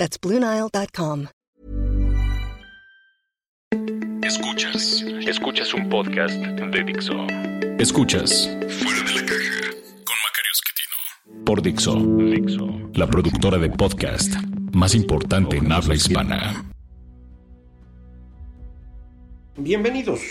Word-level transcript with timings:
That's 0.00 0.18
BlueNile.com. 0.18 1.26
Escuchas. 4.22 5.04
Escuchas 5.28 5.74
un 5.74 5.90
podcast 5.90 6.36
de 6.36 6.84
Dixo. 6.84 7.12
Escuchas 7.78 8.48
Fuera 8.78 9.02
de 9.02 9.14
la 9.14 9.26
caja 9.26 9.60
con 10.06 10.16
Macario 10.24 10.52
Esquetino. 10.54 11.44
por 11.44 11.60
Dixo, 11.60 11.96
Dixo. 12.16 12.90
la 12.94 13.06
productora 13.08 13.58
de 13.58 13.68
podcast 13.68 14.32
más 14.72 14.94
importante 14.94 15.58
en 15.58 15.70
habla 15.70 15.94
hispana. 15.94 16.64
Bienvenidos, 19.58 20.22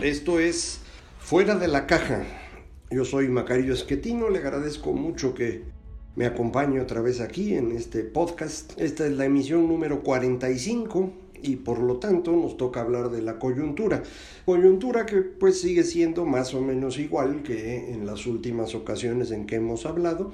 esto 0.00 0.40
es 0.40 0.80
Fuera 1.18 1.54
de 1.54 1.68
la 1.68 1.86
Caja. 1.86 2.24
Yo 2.90 3.04
soy 3.04 3.28
Macario 3.28 3.74
Esquetino, 3.74 4.30
le 4.30 4.38
agradezco 4.38 4.94
mucho 4.94 5.34
que 5.34 5.76
me 6.18 6.26
acompañe 6.26 6.80
otra 6.80 7.00
vez 7.00 7.20
aquí 7.20 7.54
en 7.54 7.70
este 7.70 8.02
podcast. 8.02 8.72
Esta 8.76 9.06
es 9.06 9.12
la 9.12 9.26
emisión 9.26 9.68
número 9.68 10.02
45 10.02 11.12
y 11.44 11.54
por 11.54 11.78
lo 11.78 11.98
tanto 11.98 12.32
nos 12.32 12.56
toca 12.56 12.80
hablar 12.80 13.12
de 13.12 13.22
la 13.22 13.38
coyuntura. 13.38 14.02
Coyuntura 14.44 15.06
que 15.06 15.18
pues 15.18 15.60
sigue 15.60 15.84
siendo 15.84 16.26
más 16.26 16.54
o 16.54 16.60
menos 16.60 16.98
igual 16.98 17.44
que 17.44 17.92
en 17.92 18.04
las 18.04 18.26
últimas 18.26 18.74
ocasiones 18.74 19.30
en 19.30 19.46
que 19.46 19.54
hemos 19.54 19.86
hablado. 19.86 20.32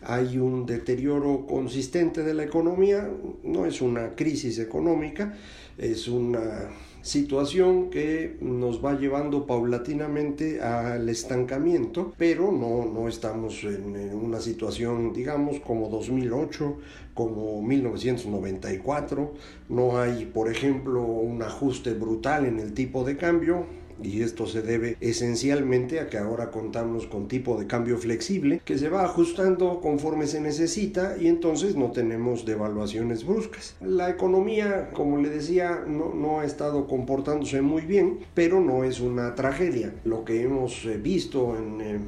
Hay 0.00 0.38
un 0.38 0.64
deterioro 0.64 1.44
consistente 1.46 2.22
de 2.22 2.32
la 2.32 2.44
economía, 2.44 3.10
no 3.42 3.66
es 3.66 3.82
una 3.82 4.14
crisis 4.14 4.58
económica, 4.58 5.36
es 5.76 6.08
una 6.08 6.70
situación 7.02 7.90
que 7.90 8.36
nos 8.40 8.84
va 8.84 8.98
llevando 8.98 9.46
paulatinamente 9.46 10.60
al 10.60 11.08
estancamiento, 11.08 12.12
pero 12.16 12.52
no, 12.52 12.84
no 12.84 13.08
estamos 13.08 13.64
en, 13.64 13.96
en 13.96 14.14
una 14.14 14.40
situación, 14.40 15.12
digamos, 15.12 15.60
como 15.60 15.88
2008, 15.88 16.76
como 17.14 17.62
1994, 17.62 19.34
no 19.68 19.98
hay, 19.98 20.26
por 20.26 20.50
ejemplo, 20.50 21.02
un 21.02 21.42
ajuste 21.42 21.94
brutal 21.94 22.46
en 22.46 22.60
el 22.60 22.74
tipo 22.74 23.04
de 23.04 23.16
cambio, 23.16 23.66
y 24.02 24.22
esto 24.22 24.46
se 24.46 24.62
debe 24.62 24.96
esencialmente 25.00 26.00
a 26.00 26.08
que 26.08 26.18
ahora 26.18 26.50
contamos 26.50 27.06
con 27.06 27.28
tipo 27.28 27.58
de 27.58 27.66
cambio 27.66 27.98
flexible 27.98 28.60
que 28.64 28.78
se 28.78 28.88
va 28.88 29.04
ajustando 29.04 29.80
conforme 29.80 30.26
se 30.26 30.40
necesita 30.40 31.16
y 31.18 31.28
entonces 31.28 31.76
no 31.76 31.90
tenemos 31.90 32.44
devaluaciones 32.44 33.24
bruscas. 33.24 33.76
La 33.80 34.10
economía, 34.10 34.90
como 34.92 35.18
le 35.18 35.30
decía, 35.30 35.84
no, 35.86 36.14
no 36.14 36.40
ha 36.40 36.44
estado 36.44 36.86
comportándose 36.86 37.62
muy 37.62 37.82
bien, 37.82 38.20
pero 38.34 38.60
no 38.60 38.84
es 38.84 39.00
una 39.00 39.34
tragedia. 39.34 39.94
Lo 40.04 40.24
que 40.24 40.42
hemos 40.42 40.84
eh, 40.84 40.96
visto 40.96 41.56
en 41.56 41.80
eh, 41.80 41.98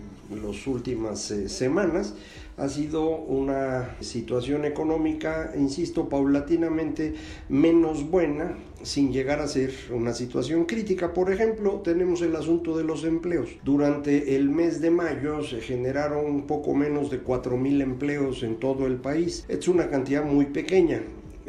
las 0.42 0.66
últimas 0.66 1.30
eh, 1.30 1.48
semanas 1.48 2.14
ha 2.56 2.69
sido 2.69 3.09
una 3.09 3.97
situación 4.01 4.65
económica, 4.65 5.53
insisto, 5.56 6.09
paulatinamente 6.09 7.15
menos 7.48 8.11
buena, 8.11 8.59
sin 8.83 9.12
llegar 9.12 9.41
a 9.41 9.48
ser 9.48 9.73
una 9.93 10.12
situación 10.12 10.65
crítica. 10.65 11.12
Por 11.12 11.33
ejemplo, 11.33 11.81
tenemos 11.83 12.23
el 12.23 12.37
asunto 12.37 12.77
de 12.77 12.84
los 12.84 13.05
empleos. 13.05 13.51
Durante 13.65 14.37
el 14.37 14.48
mes 14.48 14.81
de 14.81 14.91
mayo 14.91 15.43
se 15.43 15.60
generaron 15.60 16.25
un 16.25 16.47
poco 16.47 16.75
menos 16.75 17.10
de 17.10 17.22
4.000 17.22 17.83
empleos 17.83 18.43
en 18.43 18.56
todo 18.56 18.87
el 18.87 18.97
país. 18.97 19.44
Es 19.49 19.69
una 19.69 19.91
cantidad 19.91 20.25
muy 20.25 20.47
pequeña. 20.47 21.03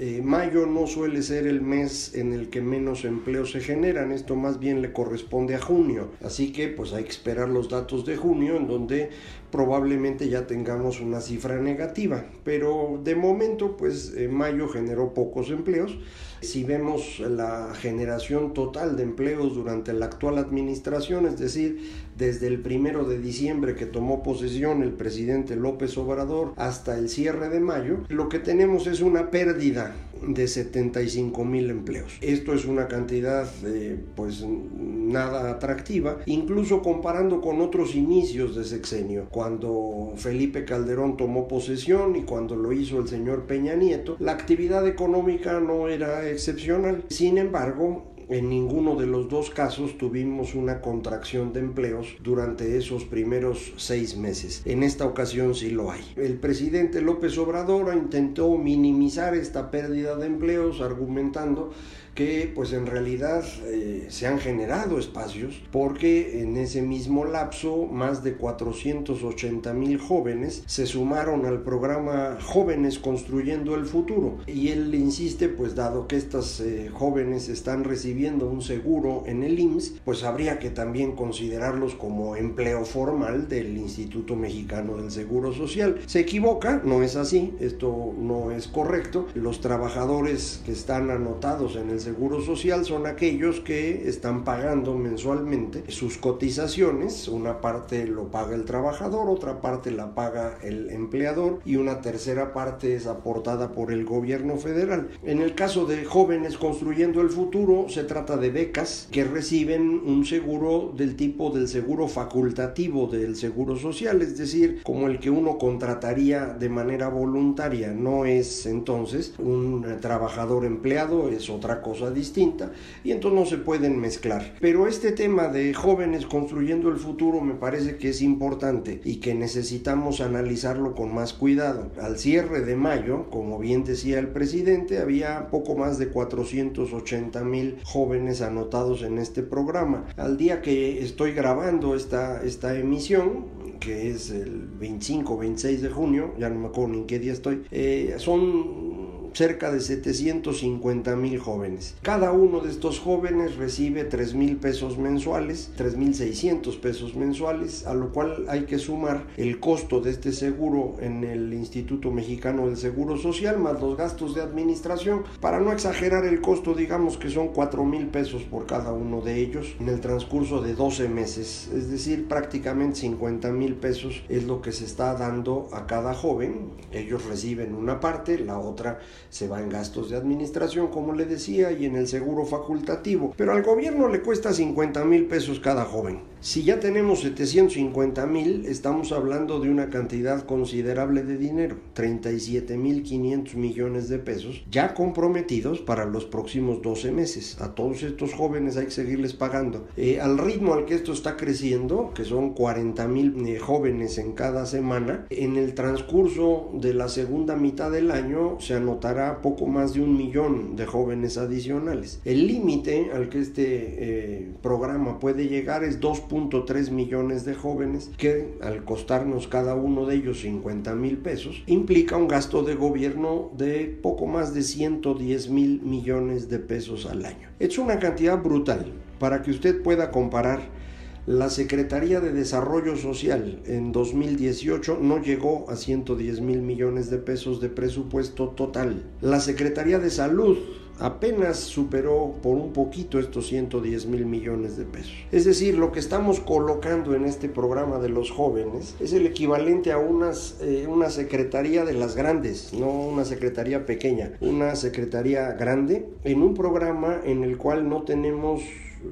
Eh, 0.04 0.20
mayo 0.24 0.66
no 0.66 0.88
suele 0.88 1.22
ser 1.22 1.46
el 1.46 1.62
mes 1.62 2.16
en 2.16 2.34
el 2.34 2.50
que 2.50 2.60
menos 2.60 3.06
empleos 3.06 3.52
se 3.52 3.60
generan, 3.60 4.12
esto 4.12 4.36
más 4.36 4.58
bien 4.58 4.82
le 4.82 4.94
corresponde 4.94 5.54
a 5.54 5.62
junio, 5.62 6.10
así 6.24 6.52
que 6.52 6.70
pues 6.70 6.92
hay 6.94 7.04
que 7.04 7.12
esperar 7.12 7.50
los 7.50 7.70
datos 7.70 8.04
de 8.04 8.18
junio 8.18 8.56
en 8.56 8.66
donde 8.66 9.12
probablemente 9.52 10.28
ya 10.28 10.48
tengamos 10.48 11.02
una 11.02 11.22
cifra 11.22 11.60
negativa, 11.60 12.26
pero 12.44 13.00
de 13.04 13.14
momento 13.14 13.78
pues 13.78 14.16
eh, 14.18 14.28
mayo 14.28 14.68
generó 14.70 15.14
pocos 15.14 15.52
empleos. 15.52 15.96
Si 16.42 16.64
vemos 16.64 17.20
la 17.20 17.74
generación 17.76 18.54
total 18.54 18.98
de 18.98 19.04
empleos 19.04 19.54
durante 19.54 19.94
la 19.94 20.08
actual 20.08 20.40
administración, 20.40 21.28
es 21.28 21.38
decir, 21.38 21.92
desde 22.18 22.48
el 22.48 22.60
primero 22.60 23.06
de 23.06 23.20
diciembre 23.20 23.76
que 23.76 23.86
tomó 23.86 24.24
posesión 24.24 24.82
el 24.82 24.92
presidente 24.92 25.56
López 25.56 25.98
Obrador 25.98 26.54
hasta 26.56 26.98
el 26.98 27.10
cierre 27.10 27.50
de 27.50 27.60
mayo, 27.60 28.00
lo 28.10 28.28
que 28.28 28.40
tenemos 28.40 28.88
es 28.88 29.02
una 29.02 29.30
pérdida 29.30 29.96
de 30.28 30.48
75 30.48 31.44
mil 31.46 31.70
empleos. 31.70 32.18
Esto 32.22 32.54
es 32.54 32.66
una 32.66 32.88
cantidad 32.88 33.48
eh, 33.66 34.00
pues 34.16 34.46
nada 34.46 35.50
atractiva, 35.50 36.20
incluso 36.26 36.82
comparando 36.82 37.42
con 37.42 37.62
otros 37.62 37.96
inicios 37.96 38.56
de 38.56 38.64
sexenio, 38.64 39.28
cuando 39.32 40.14
Felipe 40.16 40.64
Calderón 40.64 41.18
tomó 41.18 41.48
posesión 41.48 42.16
y 42.16 42.22
cuando 42.22 42.56
lo 42.56 42.72
hizo 42.72 43.00
el 43.00 43.08
señor 43.08 43.46
Peña 43.46 43.76
Nieto, 43.76 44.16
la 44.20 44.34
actividad 44.34 44.88
económica 44.88 45.60
no 45.60 45.88
era 45.88 46.28
excepcional. 46.32 47.06
Sin 47.10 47.38
embargo, 47.38 48.11
en 48.32 48.50
ninguno 48.50 48.96
de 48.96 49.06
los 49.06 49.28
dos 49.28 49.50
casos 49.50 49.98
tuvimos 49.98 50.56
una 50.56 50.80
contracción 50.80 51.52
de 51.52 51.60
empleos 51.60 52.16
durante 52.24 52.78
esos 52.78 53.04
primeros 53.04 53.74
seis 53.76 54.16
meses. 54.16 54.62
En 54.64 54.84
esta 54.84 55.06
ocasión 55.06 55.54
sí 55.54 55.70
lo 55.70 55.92
hay. 55.92 56.02
El 56.16 56.36
presidente 56.40 57.02
López 57.02 57.38
Obrador 57.38 57.94
intentó 57.94 58.58
minimizar 58.58 59.36
esta 59.36 59.70
pérdida 59.70 60.16
de 60.16 60.28
empleos 60.28 60.80
argumentando 60.80 61.72
que 62.16 62.52
pues 62.54 62.74
en 62.74 62.88
realidad 62.88 63.46
eh, 63.68 64.08
se 64.10 64.28
han 64.28 64.38
generado 64.38 65.00
espacios 65.00 65.64
porque 65.72 66.42
en 66.42 66.58
ese 66.58 66.82
mismo 66.82 67.24
lapso 67.24 67.86
más 67.86 68.22
de 68.22 68.34
480 68.34 69.74
mil 69.74 69.98
jóvenes 69.98 70.64
se 70.66 70.86
sumaron 70.86 71.46
al 71.46 71.62
programa 71.62 72.38
Jóvenes 72.42 73.00
Construyendo 73.00 73.76
el 73.76 73.86
Futuro 73.86 74.40
y 74.46 74.70
él 74.70 74.94
insiste 74.94 75.48
pues 75.48 75.74
dado 75.74 76.08
que 76.08 76.18
estas 76.18 76.60
eh, 76.60 76.90
jóvenes 76.94 77.48
están 77.48 77.86
recibiendo 77.86 78.21
un 78.30 78.62
seguro 78.62 79.24
en 79.26 79.44
el 79.44 79.60
IMSS 79.60 80.02
pues 80.06 80.24
habría 80.24 80.60
que 80.60 80.70
también 80.70 81.14
considerarlos 81.14 81.96
como 81.96 82.36
empleo 82.36 82.86
formal 82.86 83.48
del 83.48 83.78
Instituto 83.78 84.36
Mexicano 84.36 84.98
del 84.98 85.12
Seguro 85.12 85.54
Social. 85.54 86.00
Se 86.06 86.20
equivoca 86.20 86.82
no 86.84 87.02
es 87.02 87.16
así 87.16 87.54
esto 87.60 88.14
no 88.18 88.52
es 88.52 88.68
correcto. 88.68 89.28
Los 89.34 89.62
trabajadores 89.62 90.62
que 90.66 90.72
están 90.72 91.10
anotados 91.10 91.76
en 91.76 91.90
el 91.90 92.00
Seguro 92.00 92.42
Social 92.42 92.86
son 92.86 93.08
aquellos 93.08 93.60
que 93.60 94.08
están 94.08 94.44
pagando 94.44 94.96
mensualmente 94.96 95.84
sus 95.90 96.18
cotizaciones, 96.18 97.28
una 97.28 97.62
parte 97.62 98.06
lo 98.06 98.30
paga 98.30 98.56
el 98.56 98.66
trabajador, 98.66 99.30
otra 99.30 99.62
parte 99.62 99.92
la 99.92 100.14
paga 100.14 100.58
el 100.62 100.90
empleador 100.92 101.60
y 101.66 101.78
una 101.78 102.02
tercera 102.02 102.54
parte 102.54 102.96
es 102.96 103.08
aportada 103.08 103.72
por 103.72 103.92
el 103.92 104.06
gobierno 104.06 104.58
federal. 104.58 105.10
En 105.24 105.42
el 105.42 105.56
caso 105.56 105.86
de 105.86 106.06
jóvenes 106.06 106.58
construyendo 106.58 107.22
el 107.22 107.30
futuro, 107.30 107.86
se 107.90 108.04
trata 108.12 108.36
de 108.36 108.50
becas 108.50 109.08
que 109.10 109.24
reciben 109.24 110.02
un 110.06 110.26
seguro 110.26 110.94
del 110.98 111.16
tipo 111.16 111.50
del 111.50 111.70
seguro 111.70 112.10
facultativo 112.10 113.08
del 113.08 113.38
Seguro 113.38 113.78
Social, 113.78 114.22
es 114.22 114.38
decir, 114.38 114.82
como 114.84 115.08
el 115.08 115.18
que 115.18 115.30
uno 115.30 115.58
contrataría 115.58 116.48
de 116.48 116.68
manera 116.68 117.08
voluntaria, 117.08 117.94
no 117.94 118.26
es 118.26 118.66
entonces 118.66 119.34
un 119.40 119.86
trabajador 120.02 120.66
empleado, 120.66 121.30
es 121.30 121.50
otra 121.50 121.82
cosa 121.82 122.12
distinta 122.12 122.74
y 123.06 123.12
entonces 123.12 123.40
no 123.40 123.46
se 123.46 123.64
pueden 123.64 123.98
mezclar. 123.98 124.56
Pero 124.60 124.88
este 124.88 125.14
tema 125.14 125.48
de 125.48 125.74
jóvenes 125.74 126.26
construyendo 126.26 126.90
el 126.90 126.98
futuro 126.98 127.40
me 127.40 127.54
parece 127.54 127.96
que 127.96 128.10
es 128.10 128.22
importante 128.22 129.00
y 129.06 129.22
que 129.22 129.36
necesitamos 129.36 130.20
analizarlo 130.20 130.96
con 130.96 131.16
más 131.16 131.32
cuidado. 131.32 131.92
Al 132.02 132.20
cierre 132.20 132.60
de 132.60 132.76
mayo, 132.76 133.30
como 133.30 133.58
bien 133.58 133.86
decía 133.86 134.20
el 134.20 134.28
presidente, 134.28 135.00
había 135.00 135.48
poco 135.50 135.76
más 135.76 135.98
de 135.98 136.10
480 136.10 137.42
mil 137.46 137.78
jóvenes 137.86 138.01
anotados 138.42 139.04
en 139.04 139.18
este 139.18 139.44
programa. 139.44 140.06
Al 140.18 140.38
día 140.38 140.62
que 140.62 141.04
estoy 141.04 141.34
grabando 141.34 141.96
esta, 141.96 142.44
esta 142.44 142.78
emisión, 142.78 143.46
que 143.80 144.10
es 144.10 144.30
el 144.30 144.68
25 144.80 145.38
26 145.38 145.82
de 145.82 145.90
junio, 145.90 146.34
ya 146.40 146.50
no 146.50 146.60
me 146.60 146.68
acuerdo 146.68 146.94
ni 146.94 146.98
en 147.00 147.08
qué 147.08 147.20
día 147.20 147.34
estoy, 147.34 147.64
eh, 147.72 148.16
son 148.18 148.91
cerca 149.34 149.72
de 149.72 149.80
750 149.80 151.16
mil 151.16 151.40
jóvenes. 151.40 151.96
Cada 152.02 152.32
uno 152.32 152.60
de 152.60 152.70
estos 152.70 153.00
jóvenes 153.00 153.56
recibe 153.56 154.04
3 154.04 154.34
mil 154.34 154.58
pesos 154.58 154.98
mensuales, 154.98 155.72
3 155.76 155.98
mil 155.98 156.16
600 156.16 156.78
pesos 156.78 157.16
mensuales, 157.16 157.86
a 157.86 157.94
lo 157.94 158.12
cual 158.12 158.46
hay 158.48 158.66
que 158.66 158.80
sumar 158.80 159.28
el 159.38 159.60
costo 159.60 160.02
de 160.02 160.12
este 160.12 160.32
seguro 160.32 160.96
en 161.00 161.24
el 161.24 161.54
Instituto 161.54 162.12
Mexicano 162.12 162.68
del 162.68 162.78
Seguro 162.78 163.18
Social, 163.18 163.60
más 163.60 163.82
los 163.82 163.98
gastos 163.98 164.36
de 164.36 164.42
administración. 164.42 165.24
Para 165.40 165.60
no 165.60 165.72
exagerar 165.72 166.26
el 166.26 166.42
costo, 166.42 166.74
digamos 166.74 167.18
que 167.18 167.30
son 167.30 167.50
4 167.50 167.86
mil 167.86 168.08
pesos 168.08 168.44
por 168.44 168.66
cada 168.66 168.92
uno 168.94 169.22
de 169.22 169.40
ellos 169.40 169.76
en 169.80 169.90
el 169.90 170.02
transcurso 170.02 170.62
de 170.62 170.74
12 170.74 171.08
meses, 171.10 171.70
es 171.74 171.90
decir, 171.90 172.28
prácticamente 172.28 173.02
50 173.02 173.52
mil 173.52 173.76
pesos 173.76 174.24
es 174.30 174.44
lo 174.46 174.62
que 174.62 174.72
se 174.72 174.86
está 174.86 175.14
dando 175.16 175.70
a 175.72 175.88
cada 175.88 176.14
joven. 176.14 176.72
Ellos 176.92 177.26
reciben 177.26 177.76
una 177.76 178.00
parte, 178.00 178.40
la 178.40 178.60
otra 178.60 179.00
se 179.30 179.48
va 179.48 179.62
en 179.62 179.70
gastos 179.70 180.10
de 180.10 180.18
administración, 180.18 180.88
como 180.88 181.14
le 181.14 181.26
decía, 181.26 181.72
y 181.72 181.86
en 181.86 181.96
el 181.96 182.08
seguro 182.08 182.46
facultativo. 182.46 183.34
Pero 183.38 183.54
al 183.54 183.64
gobierno 183.64 184.08
le 184.08 184.22
cuesta 184.22 184.54
50 184.54 185.04
mil 185.06 185.26
pesos 185.26 185.60
cada 185.60 185.86
joven. 185.86 186.32
Si 186.42 186.64
ya 186.64 186.80
tenemos 186.80 187.20
750 187.20 188.26
mil, 188.26 188.66
estamos 188.66 189.12
hablando 189.12 189.60
de 189.60 189.70
una 189.70 189.92
cantidad 189.92 190.44
considerable 190.44 191.22
de 191.22 191.38
dinero, 191.38 191.78
37 191.94 192.78
mil 192.78 193.04
500 193.04 193.54
millones 193.54 194.10
de 194.10 194.18
pesos, 194.18 194.64
ya 194.72 194.96
comprometidos 194.96 195.82
para 195.82 196.06
los 196.06 196.26
próximos 196.26 196.82
12 196.82 197.12
meses. 197.12 197.62
A 197.62 197.76
todos 197.76 198.02
estos 198.02 198.34
jóvenes 198.34 198.76
hay 198.76 198.86
que 198.86 198.92
seguirles 198.92 199.34
pagando. 199.34 199.86
Eh, 199.98 200.20
al 200.20 200.40
ritmo 200.40 200.74
al 200.74 200.86
que 200.86 200.96
esto 200.96 201.14
está 201.14 201.38
creciendo, 201.38 202.12
que 202.16 202.26
son 202.26 202.56
40 202.56 203.08
mil 203.08 203.48
eh, 203.48 203.60
jóvenes 203.60 204.18
en 204.18 204.32
cada 204.34 204.66
semana, 204.66 205.28
en 205.30 205.58
el 205.58 205.76
transcurso 205.76 206.72
de 206.74 206.96
la 206.96 207.08
segunda 207.08 207.56
mitad 207.56 207.92
del 207.92 208.10
año 208.10 208.60
se 208.60 208.74
anotará 208.74 209.11
poco 209.42 209.66
más 209.66 209.94
de 209.94 210.02
un 210.02 210.18
millón 210.18 210.76
de 210.76 210.86
jóvenes 210.86 211.38
adicionales. 211.38 212.22
El 212.26 212.48
límite 212.48 213.12
al 213.14 213.30
que 213.30 213.40
este 213.40 213.64
eh, 213.66 214.52
programa 214.62 215.20
puede 215.20 215.48
llegar 215.48 215.84
es 215.84 216.00
2.3 216.00 216.92
millones 216.92 217.46
de 217.46 217.54
jóvenes 217.54 218.12
que 218.18 218.54
al 218.62 218.84
costarnos 218.84 219.48
cada 219.48 219.76
uno 219.76 220.06
de 220.06 220.16
ellos 220.16 220.42
50 220.42 220.96
mil 220.96 221.18
pesos 221.18 221.64
implica 221.68 222.18
un 222.18 222.28
gasto 222.28 222.64
de 222.64 222.76
gobierno 222.76 223.52
de 223.58 224.00
poco 224.02 224.26
más 224.28 224.54
de 224.54 224.64
110 224.64 225.50
mil 225.50 225.82
millones 225.82 226.50
de 226.50 226.60
pesos 226.60 227.06
al 227.06 227.26
año. 227.26 227.50
Es 227.60 227.78
una 227.78 228.00
cantidad 228.00 228.42
brutal 228.42 228.92
para 229.20 229.42
que 229.42 229.52
usted 229.52 229.82
pueda 229.82 230.12
comparar 230.12 230.81
la 231.28 231.52
Secretaría 231.52 232.20
de 232.20 232.32
Desarrollo 232.32 232.98
Social 232.98 233.62
en 233.66 233.92
2018 233.92 234.98
no 235.02 235.22
llegó 235.22 235.70
a 235.70 235.76
110 235.76 236.42
mil 236.42 236.64
millones 236.64 237.12
de 237.12 237.20
pesos 237.20 237.62
de 237.62 237.70
presupuesto 237.70 238.50
total. 238.50 239.04
La 239.22 239.40
Secretaría 239.40 240.00
de 240.00 240.10
Salud 240.10 240.58
apenas 241.00 241.58
superó 241.58 242.36
por 242.42 242.58
un 242.58 242.74
poquito 242.74 243.20
estos 243.20 243.48
110 243.48 244.08
mil 244.08 244.26
millones 244.26 244.78
de 244.78 244.86
pesos. 244.86 245.14
Es 245.32 245.46
decir, 245.46 245.78
lo 245.78 245.92
que 245.92 246.00
estamos 246.00 246.40
colocando 246.40 247.14
en 247.14 247.26
este 247.26 247.50
programa 247.50 248.00
de 248.00 248.10
los 248.10 248.32
jóvenes 248.32 248.96
es 249.00 249.14
el 249.14 249.28
equivalente 249.28 249.92
a 249.92 250.00
unas, 250.00 250.58
eh, 250.62 250.88
una 250.88 251.10
secretaría 251.10 251.86
de 251.86 251.94
las 251.94 252.16
grandes, 252.16 252.74
no 252.74 252.88
una 252.88 253.26
secretaría 253.26 253.86
pequeña, 253.86 254.34
una 254.42 254.76
secretaría 254.76 255.52
grande 255.54 256.08
en 256.24 256.42
un 256.42 256.54
programa 256.54 257.20
en 257.24 257.44
el 257.44 257.58
cual 257.58 257.90
no 257.90 258.04
tenemos 258.04 258.62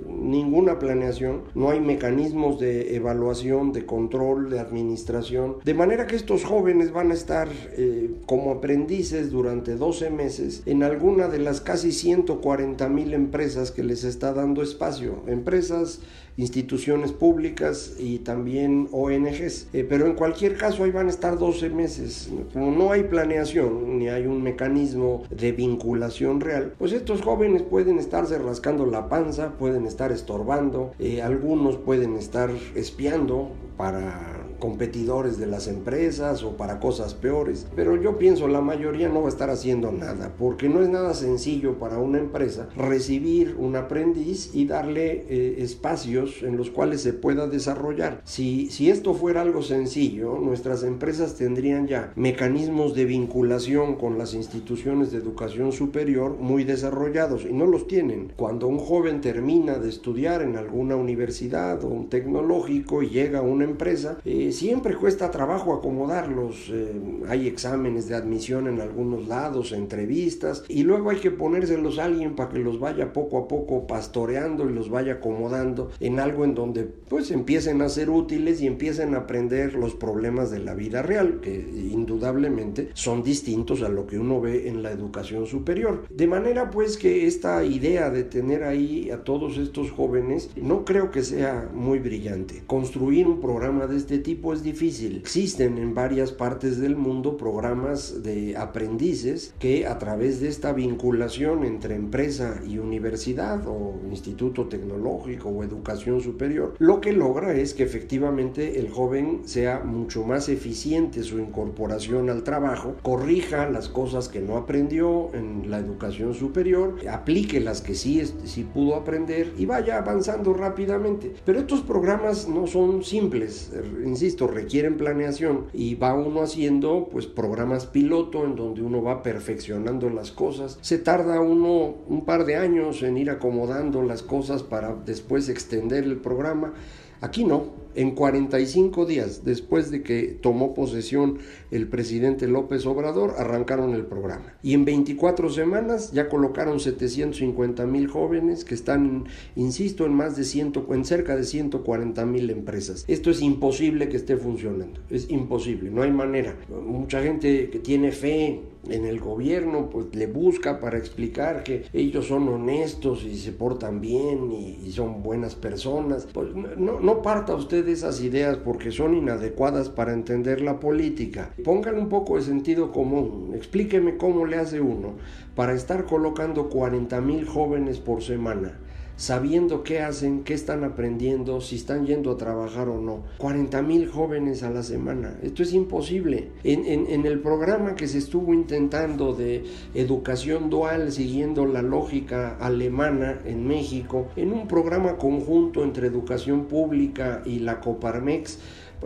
ninguna 0.08 0.80
planeación, 0.80 1.42
no 1.56 1.70
hay 1.70 1.80
mecanismos 1.80 2.60
de 2.60 2.96
evaluación, 2.96 3.72
de 3.72 3.86
control, 3.86 4.50
de 4.50 4.60
administración, 4.60 5.58
de 5.64 5.74
manera 5.74 6.08
que 6.08 6.16
estos 6.16 6.44
jóvenes 6.44 6.92
van 6.92 7.12
a 7.12 7.14
estar 7.14 7.50
eh, 7.78 8.12
como 8.26 8.52
aprendices 8.52 9.32
durante 9.32 9.76
12 9.76 10.10
meses 10.10 10.64
en 10.66 10.84
alguna 10.84 11.28
de 11.28 11.40
las 11.40 11.62
casi 11.62 11.92
140 11.92 12.90
mil 12.90 13.14
empresas 13.14 13.72
que 13.72 13.84
les 13.84 14.04
está 14.04 14.34
dando 14.34 14.62
espacio, 14.62 15.24
empresas 15.28 16.02
instituciones 16.40 17.12
públicas 17.12 17.96
y 18.00 18.20
también 18.20 18.88
ONGs. 18.92 19.68
Eh, 19.74 19.86
pero 19.88 20.08
en 20.08 20.14
cualquier 20.14 20.56
caso 20.56 20.86
ahí 20.86 20.92
van 20.92 21.08
a 21.08 21.10
estar 21.10 21.38
12 21.38 21.70
meses. 21.70 22.32
Como 22.54 22.72
no 22.72 22.92
hay 22.92 23.04
planeación 23.04 24.00
ni 24.00 24.08
hay 24.08 24.26
un 24.26 24.42
mecanismo 24.42 25.24
de 25.30 25.52
vinculación 25.52 26.40
real, 26.40 26.74
pues 26.78 26.94
estos 26.94 27.22
jóvenes 27.22 27.64
pueden 27.64 28.00
estarse 28.00 28.38
rascando 28.40 28.86
la 28.86 29.10
panza, 29.10 29.52
pueden 29.60 29.79
estar 29.86 30.12
estorbando, 30.12 30.92
eh, 31.00 31.22
algunos 31.22 31.78
pueden 31.78 32.16
estar 32.16 32.50
espiando 32.76 33.50
para 33.78 34.39
competidores 34.60 35.38
de 35.38 35.48
las 35.48 35.68
empresas 35.68 36.44
o 36.44 36.58
para 36.58 36.80
cosas 36.80 37.14
peores. 37.14 37.68
Pero 37.76 37.96
yo 37.96 38.18
pienso 38.18 38.48
la 38.48 38.62
mayoría 38.62 39.10
no 39.10 39.22
va 39.22 39.28
a 39.28 39.30
estar 39.32 39.50
haciendo 39.50 39.92
nada, 39.92 40.34
porque 40.38 40.70
no 40.70 40.82
es 40.82 40.90
nada 40.90 41.14
sencillo 41.14 41.80
para 41.80 41.98
una 41.98 42.20
empresa 42.20 42.70
recibir 42.76 43.56
un 43.58 43.76
aprendiz 43.76 44.52
y 44.54 44.66
darle 44.66 45.26
eh, 45.30 45.56
espacios 45.60 46.44
en 46.44 46.58
los 46.58 46.70
cuales 46.70 47.02
se 47.02 47.14
pueda 47.14 47.48
desarrollar. 47.48 48.22
Si, 48.26 48.70
si 48.70 48.90
esto 48.90 49.14
fuera 49.14 49.42
algo 49.42 49.62
sencillo, 49.62 50.38
nuestras 50.40 50.84
empresas 50.84 51.36
tendrían 51.36 51.88
ya 51.88 52.14
mecanismos 52.16 52.96
de 52.96 53.06
vinculación 53.06 53.96
con 53.96 54.18
las 54.18 54.34
instituciones 54.34 55.12
de 55.12 55.18
educación 55.18 55.72
superior 55.72 56.38
muy 56.40 56.64
desarrollados 56.64 57.46
y 57.46 57.54
no 57.54 57.66
los 57.66 57.88
tienen. 57.88 58.34
Cuando 58.36 58.68
un 58.68 58.80
joven 58.80 59.22
termina 59.22 59.78
de 59.78 59.90
estudiar 59.90 60.42
en 60.42 60.58
alguna 60.58 60.96
universidad 60.96 61.84
o 61.84 61.88
un 61.88 62.10
tecnológico 62.10 63.04
y 63.04 63.10
llega 63.10 63.40
a 63.40 63.44
una 63.44 63.66
empresa, 63.66 64.20
eh, 64.26 64.49
siempre 64.52 64.96
cuesta 64.96 65.32
trabajo 65.32 65.74
acomodarlos. 65.74 66.70
Eh, 66.72 67.02
hay 67.28 67.48
exámenes 67.48 68.08
de 68.08 68.16
admisión 68.16 68.68
en 68.68 68.82
algunos 68.82 69.28
lados, 69.28 69.72
entrevistas, 69.72 70.64
y 70.68 70.84
luego 70.84 71.10
hay 71.10 71.18
que 71.18 71.32
ponérselos 71.32 72.00
a 72.00 72.06
alguien 72.06 72.36
para 72.36 72.50
que 72.50 72.60
los 72.60 72.80
vaya 72.80 73.14
poco 73.14 73.38
a 73.38 73.48
poco 73.48 73.88
pastoreando 73.88 74.70
y 74.70 74.74
los 74.74 74.90
vaya 74.90 75.14
acomodando 75.14 75.92
en 76.00 76.20
algo 76.20 76.44
en 76.44 76.56
donde 76.56 76.84
pues 76.84 77.32
empiecen 77.32 77.82
a 77.82 77.90
ser 77.90 78.10
útiles 78.10 78.62
y 78.62 78.68
empiecen 78.68 79.16
a 79.16 79.20
aprender 79.20 79.74
los 79.74 79.96
problemas 79.96 80.52
de 80.52 80.60
la 80.60 80.74
vida 80.74 81.02
real, 81.02 81.40
que 81.42 81.56
indudablemente 81.92 82.90
son 82.94 83.24
distintos 83.24 83.82
a 83.82 83.90
lo 83.90 84.08
que 84.08 84.20
uno 84.20 84.42
ve 84.42 84.68
en 84.68 84.84
la 84.84 84.92
educación 84.92 85.46
superior. 85.46 86.06
De 86.10 86.28
manera 86.28 86.70
pues 86.70 86.98
que 86.98 87.28
esta 87.28 87.64
idea 87.64 88.10
de 88.10 88.24
tener 88.24 88.64
ahí 88.64 89.10
a 89.12 89.24
todos 89.24 89.58
estos 89.58 89.92
jóvenes 89.92 90.50
no 90.56 90.86
creo 90.86 91.12
que 91.12 91.24
sea 91.24 91.70
muy 91.74 92.00
brillante. 92.00 92.64
Construir 92.68 93.28
un 93.28 93.40
programa 93.40 93.88
de 93.88 93.98
este 93.98 94.20
tipo 94.20 94.39
es 94.54 94.64
difícil. 94.64 95.18
Existen 95.18 95.78
en 95.78 95.94
varias 95.94 96.32
partes 96.32 96.80
del 96.80 96.96
mundo 96.96 97.38
programas 97.38 98.24
de 98.24 98.56
aprendices 98.58 99.54
que 99.60 99.86
a 99.86 100.00
través 100.00 100.40
de 100.40 100.48
esta 100.48 100.72
vinculación 100.74 101.66
entre 101.66 101.96
empresa 101.96 102.62
y 102.66 102.78
universidad 102.78 103.68
o 103.68 104.00
instituto 104.10 104.68
tecnológico 104.68 105.50
o 105.50 105.64
educación 105.64 106.22
superior, 106.22 106.76
lo 106.80 107.02
que 107.02 107.12
logra 107.12 107.54
es 107.54 107.74
que 107.74 107.84
efectivamente 107.84 108.80
el 108.80 108.90
joven 108.90 109.42
sea 109.46 109.82
mucho 109.82 110.24
más 110.24 110.48
eficiente 110.50 111.24
su 111.24 111.40
incorporación 111.40 112.30
al 112.30 112.44
trabajo, 112.44 112.96
corrija 113.02 113.70
las 113.70 113.90
cosas 113.90 114.30
que 114.30 114.40
no 114.40 114.58
aprendió 114.58 115.34
en 115.34 115.70
la 115.70 115.80
educación 115.80 116.34
superior, 116.34 116.96
aplique 117.12 117.60
las 117.60 117.82
que 117.82 117.96
sí, 117.96 118.22
sí 118.46 118.64
pudo 118.64 118.96
aprender 118.96 119.54
y 119.58 119.66
vaya 119.66 119.98
avanzando 119.98 120.54
rápidamente. 120.54 121.34
Pero 121.46 121.60
estos 121.60 121.82
programas 121.82 122.48
no 122.48 122.68
son 122.68 123.04
simples, 123.04 123.72
insisto, 124.06 124.29
requieren 124.48 124.98
planeación 124.98 125.68
y 125.74 125.96
va 125.96 126.14
uno 126.14 126.42
haciendo 126.42 127.10
pues 127.12 127.26
programas 127.28 127.86
piloto 127.86 128.46
en 128.46 128.56
donde 128.56 128.82
uno 128.82 129.02
va 129.02 129.24
perfeccionando 129.24 130.10
las 130.10 130.32
cosas. 130.32 130.78
Se 130.82 130.98
tarda 130.98 131.40
uno 131.42 131.96
un 132.08 132.26
par 132.26 132.46
de 132.46 132.56
años 132.56 133.02
en 133.04 133.18
ir 133.18 133.30
acomodando 133.30 134.02
las 134.04 134.24
cosas 134.24 134.64
para 134.64 134.94
después 134.94 135.50
extender 135.50 136.04
el 136.04 136.18
programa. 136.18 136.74
Aquí 137.22 137.44
no, 137.44 137.79
en 137.96 138.12
45 138.12 139.06
días 139.06 139.44
después 139.46 139.92
de 139.92 140.04
que 140.04 140.38
tomó 140.42 140.74
posesión 140.74 141.40
el 141.72 141.88
presidente 141.88 142.48
López 142.48 142.86
Obrador, 142.86 143.36
arrancaron 143.38 143.94
el 143.94 144.06
programa. 144.06 144.54
Y 144.64 144.74
en 144.74 144.86
24 144.86 145.50
semanas 145.50 146.12
ya 146.12 146.30
colocaron 146.30 146.80
750 146.80 147.86
mil 147.86 148.08
jóvenes 148.08 148.66
que 148.66 148.76
están, 148.76 149.26
insisto, 149.56 150.06
en 150.06 150.14
más 150.14 150.36
de 150.36 150.44
100, 150.44 150.74
en 150.92 151.06
cerca 151.06 151.36
de 151.36 151.44
140 151.44 152.26
mil 152.26 152.50
empresas. 152.50 153.06
Esto 153.08 153.32
es 153.32 153.42
imposible 153.42 154.10
que 154.10 154.18
esté 154.18 154.38
funcionando, 154.38 155.00
es 155.10 155.30
imposible, 155.30 155.90
no 155.90 156.02
hay 156.02 156.12
manera. 156.12 156.56
Mucha 156.70 157.22
gente 157.22 157.70
que 157.70 157.80
tiene 157.80 158.12
fe 158.12 158.62
en 158.88 159.06
el 159.06 159.20
gobierno 159.20 159.90
pues 159.90 160.08
le 160.14 160.28
busca 160.28 160.80
para 160.80 160.98
explicar 160.98 161.64
que 161.64 161.86
ellos 161.94 162.28
son 162.28 162.48
honestos 162.48 163.24
y 163.24 163.38
se 163.38 163.52
portan 163.52 164.02
bien 164.02 164.52
y, 164.52 164.92
son 164.92 165.22
buenas 165.22 165.56
personas. 165.56 166.28
Pues 166.34 166.54
no, 166.56 167.00
no 167.00 167.22
parta 167.22 167.56
usted 167.56 167.86
de 167.86 167.92
esas 167.92 168.22
ideas 168.22 168.58
porque 168.58 168.92
son 168.92 169.16
inadecuadas 169.16 169.90
para 169.90 170.14
entender 170.14 170.62
la 170.62 170.80
política. 170.80 171.54
Póngale 171.64 172.00
un 172.00 172.10
poco 172.10 172.38
de 172.38 172.42
sentido 172.42 172.92
común. 172.92 173.52
Explíqueme 173.56 174.18
cómo 174.18 174.46
le 174.46 174.58
hace 174.58 174.82
uno 174.82 175.14
para 175.56 175.74
estar 175.74 176.06
colocando 176.06 176.70
40 176.70 177.22
mil 177.22 177.46
jóvenes 177.46 178.00
por 178.00 178.24
semana 178.24 178.80
sabiendo 179.20 179.84
qué 179.84 180.00
hacen, 180.00 180.46
qué 180.46 180.54
están 180.54 180.86
aprendiendo, 180.86 181.60
si 181.60 181.76
están 181.76 182.06
yendo 182.06 182.32
a 182.32 182.38
trabajar 182.38 182.88
o 182.88 183.02
no. 183.02 183.24
40 183.38 183.82
mil 183.82 184.08
jóvenes 184.08 184.64
a 184.64 184.70
la 184.70 184.82
semana. 184.82 185.38
Esto 185.44 185.62
es 185.62 185.74
imposible. 185.74 186.52
En, 186.64 187.26
el 187.26 187.42
programa 187.42 187.96
que 187.96 188.08
se 188.08 188.18
estuvo 188.18 188.54
intentando 188.54 189.34
de 189.34 189.66
educación 189.94 190.70
dual, 190.70 191.12
siguiendo 191.12 191.66
la 191.66 191.82
lógica 191.82 192.56
alemana 192.62 193.42
en 193.46 193.68
México, 193.68 194.30
en 194.38 194.54
un 194.54 194.70
programa 194.70 195.18
conjunto 195.18 195.84
entre 195.84 196.08
educación 196.08 196.68
pública 196.68 197.42
y 197.46 197.60
la 197.60 197.82
Coparmex, 197.82 198.58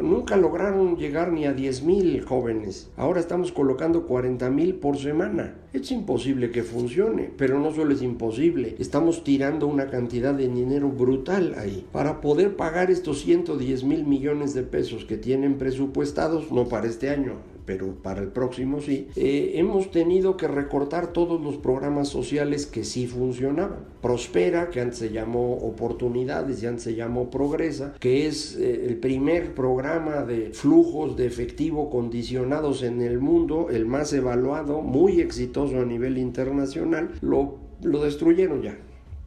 nunca 0.02 0.38
lograron 0.38 0.98
llegar 0.98 1.32
ni 1.32 1.46
a 1.46 1.54
10 1.54 1.84
mil 1.84 2.22
jóvenes. 2.22 2.90
Ahora 2.98 3.20
estamos 3.20 3.52
colocando 3.52 4.06
40 4.08 4.50
mil 4.50 4.76
por 4.76 4.98
semana. 4.98 5.56
Es 5.74 5.92
imposible 5.92 6.52
que 6.52 6.64
funcione, 6.64 7.32
pero 7.38 7.60
no 7.60 7.74
solo 7.74 7.94
es 7.94 8.02
imposible, 8.02 8.76
estamos 8.80 9.24
tirando 9.24 9.68
una 9.68 9.88
cantidad 9.90 10.34
de 10.34 10.48
dinero 10.48 10.90
brutal 10.90 11.56
ahí. 11.58 11.86
Para 11.92 12.22
poder 12.22 12.56
pagar 12.56 12.92
estos 12.92 13.22
110 13.22 13.84
mil 13.84 14.06
millones 14.06 14.54
de 14.54 14.64
pesos 14.64 15.06
que 15.06 15.18
tienen 15.18 15.58
presupuestados, 15.58 16.52
no 16.52 16.68
para 16.68 16.88
este 16.88 17.10
año, 17.10 17.53
pero 17.66 17.96
para 18.02 18.22
el 18.22 18.30
próximo 18.30 18.82
sí, 18.82 19.08
eh, 19.16 19.54
hemos 19.56 19.92
tenido 19.92 20.38
que 20.38 20.48
recortar 20.48 21.14
todos 21.14 21.42
los 21.42 21.58
programas 21.58 22.10
sociales 22.10 22.66
que 22.66 22.84
sí 22.84 23.08
funcionaban. 23.08 23.80
Prospera, 24.02 24.70
que 24.70 24.82
antes 24.82 25.00
se 25.00 25.12
llamó 25.12 25.58
Oportunidades 25.58 26.62
y 26.62 26.68
antes 26.68 26.84
se 26.84 26.96
llamó 26.96 27.30
Progresa, 27.30 27.94
que 28.00 28.28
es 28.28 28.56
eh, 28.58 28.86
el 28.86 28.98
primer 28.98 29.56
programa 29.56 30.24
de 30.24 30.52
flujos 30.54 31.16
de 31.16 31.26
efectivo 31.26 31.90
condicionados 31.90 32.84
en 32.84 33.02
el 33.02 33.20
mundo, 33.20 33.68
el 33.70 33.86
más 33.86 34.14
evaluado, 34.14 34.82
muy 34.82 35.22
exitoso 35.22 35.80
a 35.80 35.86
nivel 35.86 36.18
internacional, 36.18 37.12
lo, 37.22 37.58
lo 37.82 38.04
destruyeron 38.04 38.62
ya. 38.62 38.78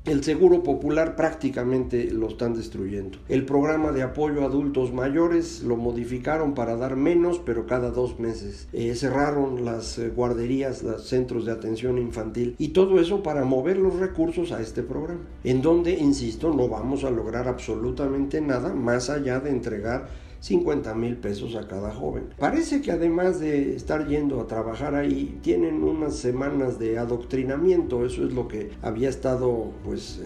El 0.06 0.22
seguro 0.22 0.62
popular 0.62 1.16
prácticamente 1.16 2.12
lo 2.12 2.28
están 2.28 2.54
destruyendo. 2.54 3.18
El 3.28 3.44
programa 3.44 3.90
de 3.90 4.04
apoyo 4.04 4.42
a 4.42 4.44
adultos 4.44 4.92
mayores 4.92 5.64
lo 5.64 5.74
modificaron 5.74 6.54
para 6.54 6.76
dar 6.76 6.94
menos, 6.94 7.40
pero 7.44 7.66
cada 7.66 7.90
dos 7.90 8.20
meses. 8.20 8.68
Eh, 8.72 8.94
cerraron 8.94 9.64
las 9.64 9.98
eh, 9.98 10.10
guarderías, 10.10 10.84
los 10.84 11.08
centros 11.08 11.44
de 11.44 11.50
atención 11.50 11.98
infantil 11.98 12.54
y 12.56 12.68
todo 12.68 13.00
eso 13.00 13.24
para 13.24 13.44
mover 13.44 13.78
los 13.78 13.96
recursos 13.96 14.52
a 14.52 14.60
este 14.60 14.84
programa. 14.84 15.22
En 15.42 15.60
donde, 15.60 15.94
insisto, 15.94 16.54
no 16.54 16.68
vamos 16.68 17.02
a 17.02 17.10
lograr 17.10 17.48
absolutamente 17.48 18.40
nada 18.40 18.74
más 18.74 19.10
allá 19.10 19.40
de 19.40 19.50
entregar 19.50 20.06
50 20.40 20.94
mil 20.94 21.16
pesos 21.16 21.54
a 21.56 21.66
cada 21.66 21.92
joven. 21.92 22.28
Parece 22.38 22.80
que 22.80 22.92
además 22.92 23.40
de 23.40 23.74
estar 23.74 24.06
yendo 24.06 24.40
a 24.40 24.46
trabajar 24.46 24.94
ahí, 24.94 25.38
tienen 25.42 25.82
unas 25.82 26.16
semanas 26.16 26.78
de 26.78 26.98
adoctrinamiento, 26.98 28.04
eso 28.04 28.24
es 28.24 28.32
lo 28.32 28.48
que 28.48 28.70
había 28.82 29.08
estado 29.08 29.72
pues 29.84 30.20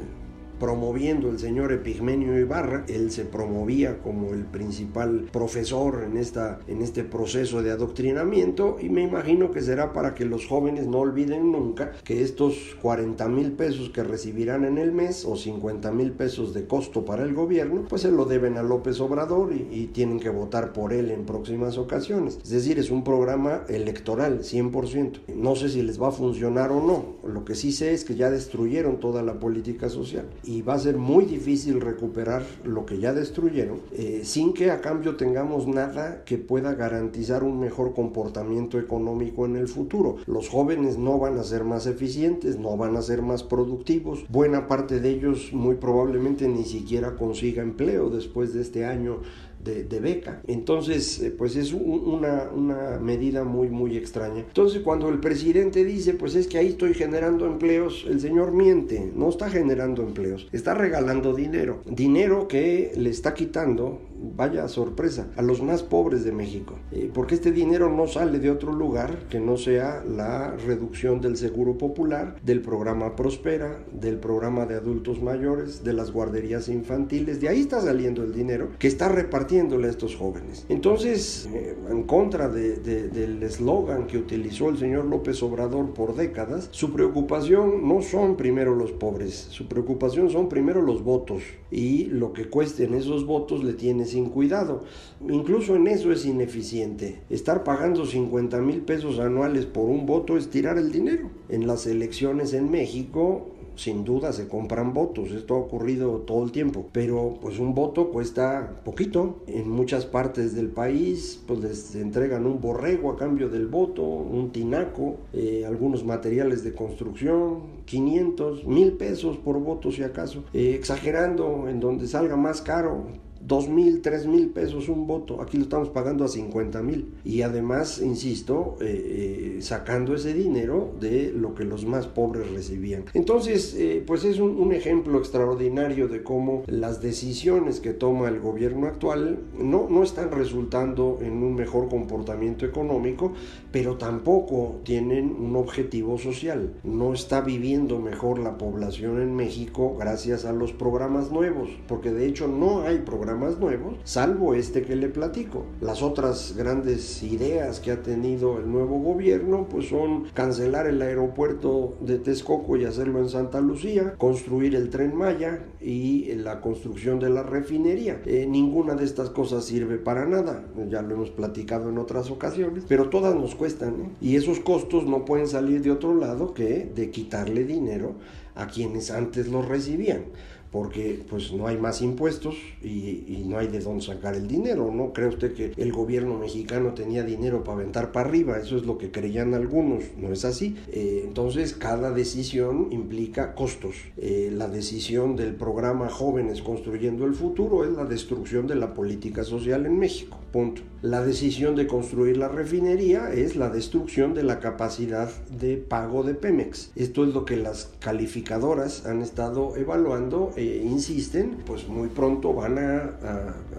promoviendo 0.60 1.30
el 1.30 1.40
señor 1.40 1.72
Epigmenio 1.72 2.38
Ibarra. 2.38 2.84
Él 2.86 3.10
se 3.10 3.24
promovía 3.24 3.98
como 3.98 4.32
el 4.32 4.44
principal 4.44 5.28
profesor 5.32 6.04
en, 6.04 6.16
esta, 6.16 6.60
en 6.68 6.82
este 6.82 7.02
proceso 7.02 7.62
de 7.62 7.72
adoctrinamiento 7.72 8.76
y 8.80 8.90
me 8.90 9.02
imagino 9.02 9.50
que 9.50 9.62
será 9.62 9.92
para 9.92 10.14
que 10.14 10.26
los 10.26 10.46
jóvenes 10.46 10.86
no 10.86 10.98
olviden 10.98 11.50
nunca 11.50 11.92
que 12.04 12.22
estos 12.22 12.76
40 12.82 13.26
mil 13.28 13.52
pesos 13.52 13.90
que 13.90 14.04
recibirán 14.04 14.64
en 14.64 14.78
el 14.78 14.92
mes 14.92 15.24
o 15.24 15.36
50 15.36 15.90
mil 15.90 16.12
pesos 16.12 16.54
de 16.54 16.66
costo 16.66 17.04
para 17.04 17.24
el 17.24 17.34
gobierno, 17.34 17.86
pues 17.88 18.02
se 18.02 18.10
lo 18.12 18.26
deben 18.26 18.58
a 18.58 18.62
López 18.62 19.00
Obrador 19.00 19.52
y, 19.52 19.66
y 19.70 19.86
tienen 19.86 20.20
que 20.20 20.28
votar 20.28 20.72
por 20.72 20.92
él 20.92 21.10
en 21.10 21.24
próximas 21.24 21.78
ocasiones. 21.78 22.38
Es 22.44 22.50
decir, 22.50 22.78
es 22.78 22.90
un 22.90 23.02
programa 23.02 23.62
electoral 23.68 24.40
100%. 24.40 25.20
No 25.34 25.56
sé 25.56 25.70
si 25.70 25.82
les 25.82 26.00
va 26.00 26.08
a 26.08 26.12
funcionar 26.12 26.70
o 26.70 26.84
no. 26.84 27.16
Lo 27.26 27.46
que 27.46 27.54
sí 27.54 27.72
sé 27.72 27.94
es 27.94 28.04
que 28.04 28.14
ya 28.14 28.30
destruyeron 28.30 29.00
toda 29.00 29.22
la 29.22 29.40
política 29.40 29.88
social 29.88 30.26
y 30.50 30.62
va 30.62 30.74
a 30.74 30.78
ser 30.80 30.98
muy 30.98 31.26
difícil 31.26 31.80
recuperar 31.80 32.42
lo 32.64 32.84
que 32.84 32.98
ya 32.98 33.12
destruyeron 33.12 33.82
eh, 33.92 34.22
sin 34.24 34.52
que 34.52 34.72
a 34.72 34.80
cambio 34.80 35.14
tengamos 35.14 35.68
nada 35.68 36.24
que 36.24 36.38
pueda 36.38 36.74
garantizar 36.74 37.44
un 37.44 37.60
mejor 37.60 37.94
comportamiento 37.94 38.76
económico 38.76 39.46
en 39.46 39.54
el 39.54 39.68
futuro. 39.68 40.16
Los 40.26 40.48
jóvenes 40.48 40.98
no 40.98 41.20
van 41.20 41.38
a 41.38 41.44
ser 41.44 41.62
más 41.62 41.86
eficientes, 41.86 42.58
no 42.58 42.76
van 42.76 42.96
a 42.96 43.02
ser 43.02 43.22
más 43.22 43.44
productivos, 43.44 44.24
buena 44.28 44.66
parte 44.66 44.98
de 44.98 45.10
ellos 45.10 45.52
muy 45.52 45.76
probablemente 45.76 46.48
ni 46.48 46.64
siquiera 46.64 47.14
consiga 47.14 47.62
empleo 47.62 48.10
después 48.10 48.52
de 48.52 48.62
este 48.62 48.84
año 48.84 49.18
de, 49.64 50.00
beca. 50.00 50.40
Entonces, 50.46 51.20
eh, 51.20 51.30
pues 51.30 51.56
es 51.56 51.72
una, 51.72 52.50
una, 52.54 52.98
medida 52.98 53.44
muy, 53.44 53.68
muy 53.68 53.96
extraña. 53.96 54.40
Entonces, 54.40 54.82
cuando 54.82 55.08
el 55.08 55.20
presidente 55.20 55.84
dice, 55.84 56.14
pues 56.14 56.34
es 56.34 56.46
que 56.46 56.58
ahí 56.58 56.68
estoy 56.68 56.94
generando 56.94 57.46
empleos, 57.46 58.06
el 58.08 58.20
señor 58.20 58.52
miente, 58.52 59.12
no 59.14 59.28
está 59.28 59.50
generando 59.50 60.02
empleos, 60.02 60.48
está 60.52 60.74
regalando 60.74 61.34
dinero. 61.34 61.80
Dinero 61.86 62.48
que 62.48 62.92
le 62.96 63.10
está 63.10 63.34
quitando, 63.34 64.00
vaya 64.20 64.68
sorpresa, 64.68 65.28
a 65.36 65.42
los 65.42 65.62
más 65.62 65.82
pobres 65.82 66.24
de 66.24 66.32
México. 66.32 66.78
Eh, 66.92 67.10
porque 67.12 67.34
este 67.34 67.52
dinero 67.52 67.90
no 67.90 68.06
sale 68.06 68.38
de 68.38 68.50
otro 68.50 68.72
lugar 68.72 69.28
que 69.28 69.40
no 69.40 69.56
sea 69.56 70.04
la 70.04 70.56
reducción 70.56 71.20
del 71.20 71.36
seguro 71.36 71.78
popular, 71.78 72.36
del 72.42 72.60
programa 72.60 73.16
Prospera, 73.16 73.84
del 73.92 74.18
programa 74.18 74.66
de 74.66 74.74
adultos 74.74 75.22
mayores, 75.22 75.84
de 75.84 75.92
las 75.92 76.12
guarderías 76.12 76.68
infantiles. 76.68 77.40
De 77.40 77.48
ahí 77.48 77.60
está 77.60 77.80
saliendo 77.80 78.22
el 78.22 78.32
dinero 78.32 78.70
que 78.78 78.88
está 78.88 79.08
repartiendo 79.08 79.78
a 79.78 79.88
estos 79.88 80.16
jóvenes. 80.16 80.66
Entonces, 80.68 81.48
eh, 81.52 81.76
en 81.90 82.02
contra 82.04 82.48
del 82.48 83.42
eslogan 83.42 84.06
que 84.06 84.18
utilizó 84.18 84.68
el 84.68 84.78
señor 84.78 85.04
López 85.06 85.42
Obrador 85.42 85.92
por 85.94 86.14
décadas, 86.14 86.68
su 86.72 86.92
preocupación 86.92 87.86
no 87.86 88.02
son 88.02 88.36
primero 88.36 88.74
los 88.74 88.92
pobres, 88.92 89.34
su 89.50 89.68
preocupación 89.68 90.30
son 90.30 90.48
primero 90.48 90.82
los 90.82 91.02
votos 91.02 91.42
y 91.70 92.06
lo 92.06 92.32
que 92.32 92.48
cuesten 92.48 92.94
esos 92.94 93.26
votos 93.26 93.64
le 93.64 93.74
tiene 93.74 94.06
sin 94.10 94.30
cuidado. 94.30 94.84
Incluso 95.28 95.76
en 95.76 95.86
eso 95.86 96.12
es 96.12 96.26
ineficiente. 96.26 97.22
Estar 97.30 97.64
pagando 97.64 98.06
50 98.06 98.60
mil 98.60 98.82
pesos 98.82 99.18
anuales 99.18 99.66
por 99.66 99.88
un 99.88 100.06
voto 100.06 100.36
es 100.36 100.50
tirar 100.50 100.78
el 100.78 100.92
dinero. 100.92 101.30
En 101.48 101.66
las 101.66 101.86
elecciones 101.86 102.52
en 102.52 102.70
México, 102.70 103.46
sin 103.80 104.04
duda 104.04 104.32
se 104.34 104.46
compran 104.46 104.92
votos, 104.92 105.30
esto 105.30 105.54
ha 105.54 105.58
ocurrido 105.58 106.18
todo 106.18 106.44
el 106.44 106.52
tiempo, 106.52 106.86
pero 106.92 107.38
pues 107.40 107.58
un 107.58 107.74
voto 107.74 108.10
cuesta 108.10 108.82
poquito, 108.84 109.38
en 109.46 109.70
muchas 109.70 110.04
partes 110.04 110.54
del 110.54 110.68
país 110.68 111.42
pues 111.46 111.60
les 111.60 111.94
entregan 111.94 112.44
un 112.44 112.60
borrego 112.60 113.10
a 113.10 113.16
cambio 113.16 113.48
del 113.48 113.66
voto, 113.66 114.02
un 114.02 114.50
tinaco, 114.52 115.16
eh, 115.32 115.64
algunos 115.66 116.04
materiales 116.04 116.62
de 116.62 116.74
construcción, 116.74 117.80
500, 117.86 118.66
mil 118.66 118.92
pesos 118.92 119.38
por 119.38 119.58
voto 119.58 119.90
si 119.90 120.02
acaso, 120.02 120.44
eh, 120.52 120.74
exagerando 120.74 121.66
en 121.68 121.80
donde 121.80 122.06
salga 122.06 122.36
más 122.36 122.60
caro, 122.60 123.06
dos 123.50 123.68
mil, 123.68 124.00
tres 124.00 124.26
mil 124.26 124.50
pesos 124.50 124.88
un 124.88 125.08
voto. 125.08 125.42
Aquí 125.42 125.56
lo 125.56 125.64
estamos 125.64 125.88
pagando 125.88 126.24
a 126.24 126.28
50 126.28 126.82
mil. 126.82 127.12
Y 127.24 127.42
además, 127.42 128.00
insisto, 128.00 128.76
eh, 128.80 129.56
eh, 129.58 129.62
sacando 129.62 130.14
ese 130.14 130.32
dinero 130.32 130.92
de 131.00 131.32
lo 131.32 131.56
que 131.56 131.64
los 131.64 131.84
más 131.84 132.06
pobres 132.06 132.48
recibían. 132.52 133.06
Entonces, 133.12 133.74
eh, 133.76 134.04
pues 134.06 134.24
es 134.24 134.38
un, 134.38 134.70
ejemplo 134.70 135.18
extraordinario 135.18 136.06
de 136.06 136.22
cómo 136.22 136.62
las 136.68 137.02
decisiones 137.02 137.80
que 137.80 137.92
toma 137.92 138.28
el 138.28 138.38
gobierno 138.38 138.86
actual 138.86 139.40
no, 139.58 139.88
no 139.90 140.04
están 140.04 140.30
resultando 140.30 141.18
en 141.20 141.42
un 141.42 141.56
mejor 141.56 141.88
comportamiento 141.88 142.64
económico, 142.64 143.32
pero 143.72 143.96
tampoco 143.96 144.80
tienen 144.84 145.34
un 145.36 145.56
objetivo 145.56 146.18
social. 146.18 146.74
No 146.84 147.14
está 147.14 147.40
viviendo 147.40 147.98
mejor 147.98 148.38
la 148.38 148.58
población 148.58 149.20
en 149.20 149.34
México 149.34 149.96
gracias 149.98 150.44
a 150.44 150.52
los 150.52 150.72
programas 150.72 151.32
nuevos, 151.32 151.68
porque 151.88 152.12
de 152.12 152.26
hecho 152.26 152.46
no 152.46 152.82
hay 152.82 152.98
programas 152.98 153.39
más 153.40 153.58
nuevos, 153.58 153.96
salvo 154.04 154.54
este 154.54 154.82
que 154.82 154.94
le 154.94 155.08
platico. 155.08 155.64
Las 155.80 156.02
otras 156.02 156.54
grandes 156.56 157.22
ideas 157.22 157.80
que 157.80 157.90
ha 157.90 158.02
tenido 158.02 158.58
el 158.58 158.70
nuevo 158.70 159.00
gobierno 159.00 159.66
pues 159.68 159.88
son 159.88 160.24
cancelar 160.34 160.86
el 160.86 161.00
aeropuerto 161.02 161.96
de 162.00 162.18
Texcoco 162.18 162.76
y 162.76 162.84
hacerlo 162.84 163.18
en 163.20 163.28
Santa 163.28 163.60
Lucía, 163.60 164.14
construir 164.18 164.74
el 164.74 164.90
tren 164.90 165.16
Maya 165.16 165.64
y 165.80 166.34
la 166.34 166.60
construcción 166.60 167.18
de 167.18 167.30
la 167.30 167.42
refinería. 167.42 168.20
Eh, 168.26 168.46
ninguna 168.48 168.94
de 168.94 169.04
estas 169.04 169.30
cosas 169.30 169.64
sirve 169.64 169.96
para 169.96 170.26
nada, 170.26 170.64
ya 170.88 171.02
lo 171.02 171.14
hemos 171.14 171.30
platicado 171.30 171.88
en 171.88 171.98
otras 171.98 172.30
ocasiones, 172.30 172.84
pero 172.86 173.08
todas 173.08 173.34
nos 173.34 173.54
cuestan 173.54 173.94
¿eh? 174.00 174.10
y 174.20 174.36
esos 174.36 174.60
costos 174.60 175.06
no 175.06 175.24
pueden 175.24 175.48
salir 175.48 175.82
de 175.82 175.90
otro 175.90 176.14
lado 176.14 176.52
que 176.52 176.90
de 176.94 177.10
quitarle 177.10 177.64
dinero 177.64 178.14
a 178.54 178.66
quienes 178.66 179.10
antes 179.10 179.48
lo 179.48 179.62
recibían 179.62 180.24
porque 180.70 181.22
pues 181.28 181.52
no 181.52 181.66
hay 181.66 181.76
más 181.76 182.00
impuestos 182.02 182.56
y, 182.82 183.44
no 183.50 183.58
hay 183.58 183.66
de 183.66 183.80
dónde 183.80 184.04
sacar 184.04 184.36
el 184.36 184.46
dinero, 184.46 184.92
¿no? 184.92 185.12
¿Cree 185.12 185.26
usted 185.26 185.54
que 185.54 185.72
el 185.76 185.92
gobierno 185.92 186.38
mexicano 186.38 186.94
tenía 186.94 187.24
dinero 187.24 187.64
para 187.64 187.78
aventar 187.78 188.12
para 188.12 188.28
arriba? 188.28 188.58
Eso 188.58 188.76
es 188.76 188.84
lo 188.84 188.96
que 188.96 189.10
creían 189.10 189.54
algunos, 189.54 190.04
no 190.16 190.32
es 190.32 190.44
así. 190.44 190.76
Eh, 190.92 191.22
entonces 191.24 191.74
cada 191.74 192.12
decisión 192.12 192.88
implica 192.92 193.54
costos. 193.54 193.96
Eh, 194.16 194.50
la 194.52 194.68
decisión 194.68 195.34
del 195.34 195.54
programa 195.54 196.08
Jóvenes 196.08 196.62
Construyendo 196.62 197.24
el 197.24 197.34
Futuro 197.34 197.84
es 197.84 197.90
la 197.90 198.04
destrucción 198.04 198.68
de 198.68 198.76
la 198.76 198.94
política 198.94 199.42
social 199.42 199.86
en 199.86 199.98
México, 199.98 200.38
punto. 200.52 200.82
La 201.02 201.24
decisión 201.24 201.76
de 201.76 201.86
construir 201.86 202.36
la 202.36 202.48
refinería 202.48 203.32
es 203.32 203.56
la 203.56 203.70
destrucción 203.70 204.34
de 204.34 204.42
la 204.42 204.60
capacidad 204.60 205.30
de 205.48 205.78
pago 205.78 206.22
de 206.22 206.34
Pemex. 206.34 206.90
Esto 206.94 207.24
es 207.24 207.32
lo 207.32 207.46
que 207.46 207.56
las 207.56 207.90
calificadoras 208.00 209.06
han 209.06 209.22
estado 209.22 209.76
evaluando 209.76 210.50
e 210.60 210.82
insisten, 210.84 211.58
pues 211.66 211.88
muy 211.88 212.08
pronto 212.08 212.52
van 212.52 212.78
a, 212.78 213.14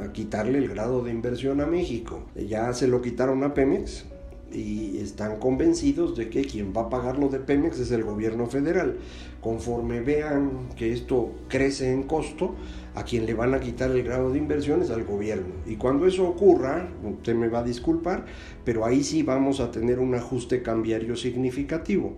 a 0.04 0.12
quitarle 0.14 0.58
el 0.58 0.68
grado 0.70 1.04
de 1.04 1.12
inversión 1.12 1.62
a 1.62 1.66
México. 1.66 2.24
Ya 2.36 2.74
se 2.74 2.88
lo 2.88 3.02
quitaron 3.02 3.44
a 3.44 3.54
Pemex, 3.54 4.06
y 4.54 4.98
están 4.98 5.38
convencidos 5.40 6.18
de 6.18 6.30
que 6.30 6.44
quien 6.44 6.74
va 6.76 6.82
a 6.82 6.90
pagar 6.90 7.18
lo 7.18 7.30
de 7.30 7.40
Pemex 7.40 7.80
es 7.80 7.92
el 7.92 8.04
gobierno 8.04 8.48
federal. 8.48 8.98
Conforme 9.42 10.02
vean 10.02 10.70
que 10.76 10.92
esto 10.92 11.32
crece 11.48 11.92
en 11.92 12.04
costo, 12.04 12.56
a 12.94 13.04
quien 13.04 13.26
le 13.26 13.34
van 13.34 13.54
a 13.54 13.60
quitar 13.60 13.92
el 13.92 14.04
grado 14.04 14.32
de 14.32 14.38
inversión 14.38 14.82
es 14.82 14.92
al 14.92 15.04
gobierno. 15.04 15.54
Y 15.66 15.76
cuando 15.76 16.06
eso 16.06 16.28
ocurra, 16.28 16.90
usted 17.04 17.36
me 17.36 17.48
va 17.48 17.60
a 17.60 17.64
disculpar, 17.64 18.26
pero 18.66 18.86
ahí 18.86 19.04
sí 19.04 19.24
vamos 19.24 19.60
a 19.60 19.72
tener 19.72 20.00
un 20.00 20.14
ajuste 20.16 20.62
cambiario 20.62 21.16
significativo. 21.16 22.18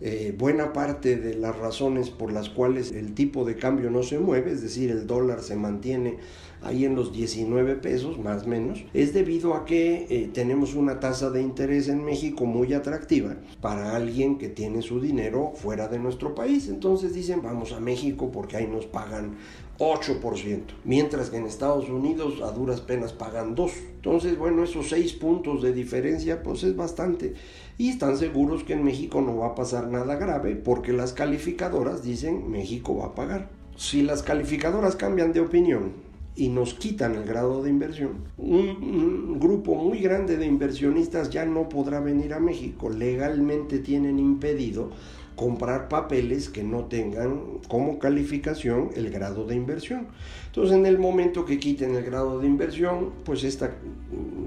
Eh, 0.00 0.34
buena 0.36 0.72
parte 0.72 1.16
de 1.16 1.34
las 1.34 1.56
razones 1.56 2.10
por 2.10 2.32
las 2.32 2.50
cuales 2.50 2.92
el 2.92 3.14
tipo 3.14 3.44
de 3.44 3.56
cambio 3.56 3.90
no 3.90 4.02
se 4.02 4.18
mueve, 4.18 4.52
es 4.52 4.60
decir, 4.60 4.90
el 4.90 5.06
dólar 5.06 5.40
se 5.40 5.56
mantiene 5.56 6.18
ahí 6.64 6.84
en 6.84 6.94
los 6.94 7.12
19 7.12 7.76
pesos 7.76 8.18
más 8.18 8.44
o 8.44 8.48
menos, 8.48 8.84
es 8.94 9.12
debido 9.12 9.54
a 9.54 9.64
que 9.64 10.06
eh, 10.08 10.30
tenemos 10.32 10.74
una 10.74 10.98
tasa 10.98 11.30
de 11.30 11.42
interés 11.42 11.88
en 11.88 12.04
México 12.04 12.46
muy 12.46 12.72
atractiva 12.72 13.36
para 13.60 13.94
alguien 13.94 14.38
que 14.38 14.48
tiene 14.48 14.82
su 14.82 15.00
dinero 15.00 15.52
fuera 15.54 15.88
de 15.88 15.98
nuestro 15.98 16.34
país. 16.34 16.68
Entonces 16.68 17.14
dicen, 17.14 17.42
vamos 17.42 17.72
a 17.72 17.80
México 17.80 18.30
porque 18.32 18.56
ahí 18.56 18.66
nos 18.66 18.86
pagan 18.86 19.36
8%, 19.78 20.62
mientras 20.84 21.30
que 21.30 21.36
en 21.36 21.46
Estados 21.46 21.88
Unidos 21.88 22.40
a 22.42 22.52
duras 22.52 22.80
penas 22.80 23.12
pagan 23.12 23.54
2. 23.54 23.72
Entonces, 23.96 24.38
bueno, 24.38 24.62
esos 24.62 24.88
6 24.88 25.14
puntos 25.14 25.62
de 25.62 25.72
diferencia 25.72 26.42
pues 26.42 26.62
es 26.62 26.76
bastante. 26.76 27.34
Y 27.76 27.88
están 27.88 28.16
seguros 28.16 28.62
que 28.62 28.74
en 28.74 28.84
México 28.84 29.20
no 29.20 29.36
va 29.38 29.48
a 29.48 29.54
pasar 29.54 29.88
nada 29.88 30.14
grave 30.16 30.54
porque 30.54 30.92
las 30.92 31.12
calificadoras 31.12 32.04
dicen 32.04 32.50
México 32.50 32.96
va 32.96 33.06
a 33.06 33.14
pagar. 33.14 33.50
Si 33.76 34.02
las 34.02 34.22
calificadoras 34.22 34.94
cambian 34.94 35.32
de 35.32 35.40
opinión 35.40 35.92
y 36.36 36.48
nos 36.48 36.74
quitan 36.74 37.16
el 37.16 37.24
grado 37.24 37.62
de 37.62 37.70
inversión, 37.70 38.24
un, 38.38 39.40
grupo 39.40 39.74
muy 39.74 39.98
grande 39.98 40.36
de 40.36 40.46
inversionistas 40.46 41.30
ya 41.30 41.44
no 41.44 41.68
podrá 41.68 41.98
venir 41.98 42.32
a 42.34 42.40
México. 42.40 42.90
Legalmente 42.90 43.80
tienen 43.80 44.20
impedido 44.20 44.90
comprar 45.36 45.88
papeles 45.88 46.48
que 46.48 46.62
no 46.62 46.84
tengan 46.84 47.60
como 47.68 47.98
calificación 47.98 48.90
el 48.94 49.10
grado 49.10 49.44
de 49.46 49.56
inversión. 49.56 50.08
Entonces, 50.46 50.76
en 50.76 50.86
el 50.86 50.98
momento 50.98 51.44
que 51.44 51.58
quiten 51.58 51.94
el 51.96 52.04
grado 52.04 52.38
de 52.38 52.46
inversión, 52.46 53.10
pues 53.24 53.42
este 53.44 53.70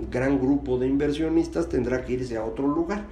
gran 0.10 0.39
grupo 0.39 0.77
de 0.77 0.88
inversionistas 0.88 1.67
tendrá 1.67 2.06
que 2.06 2.13
irse 2.13 2.38
a 2.38 2.46
otro 2.46 2.67
lugar, 2.67 3.06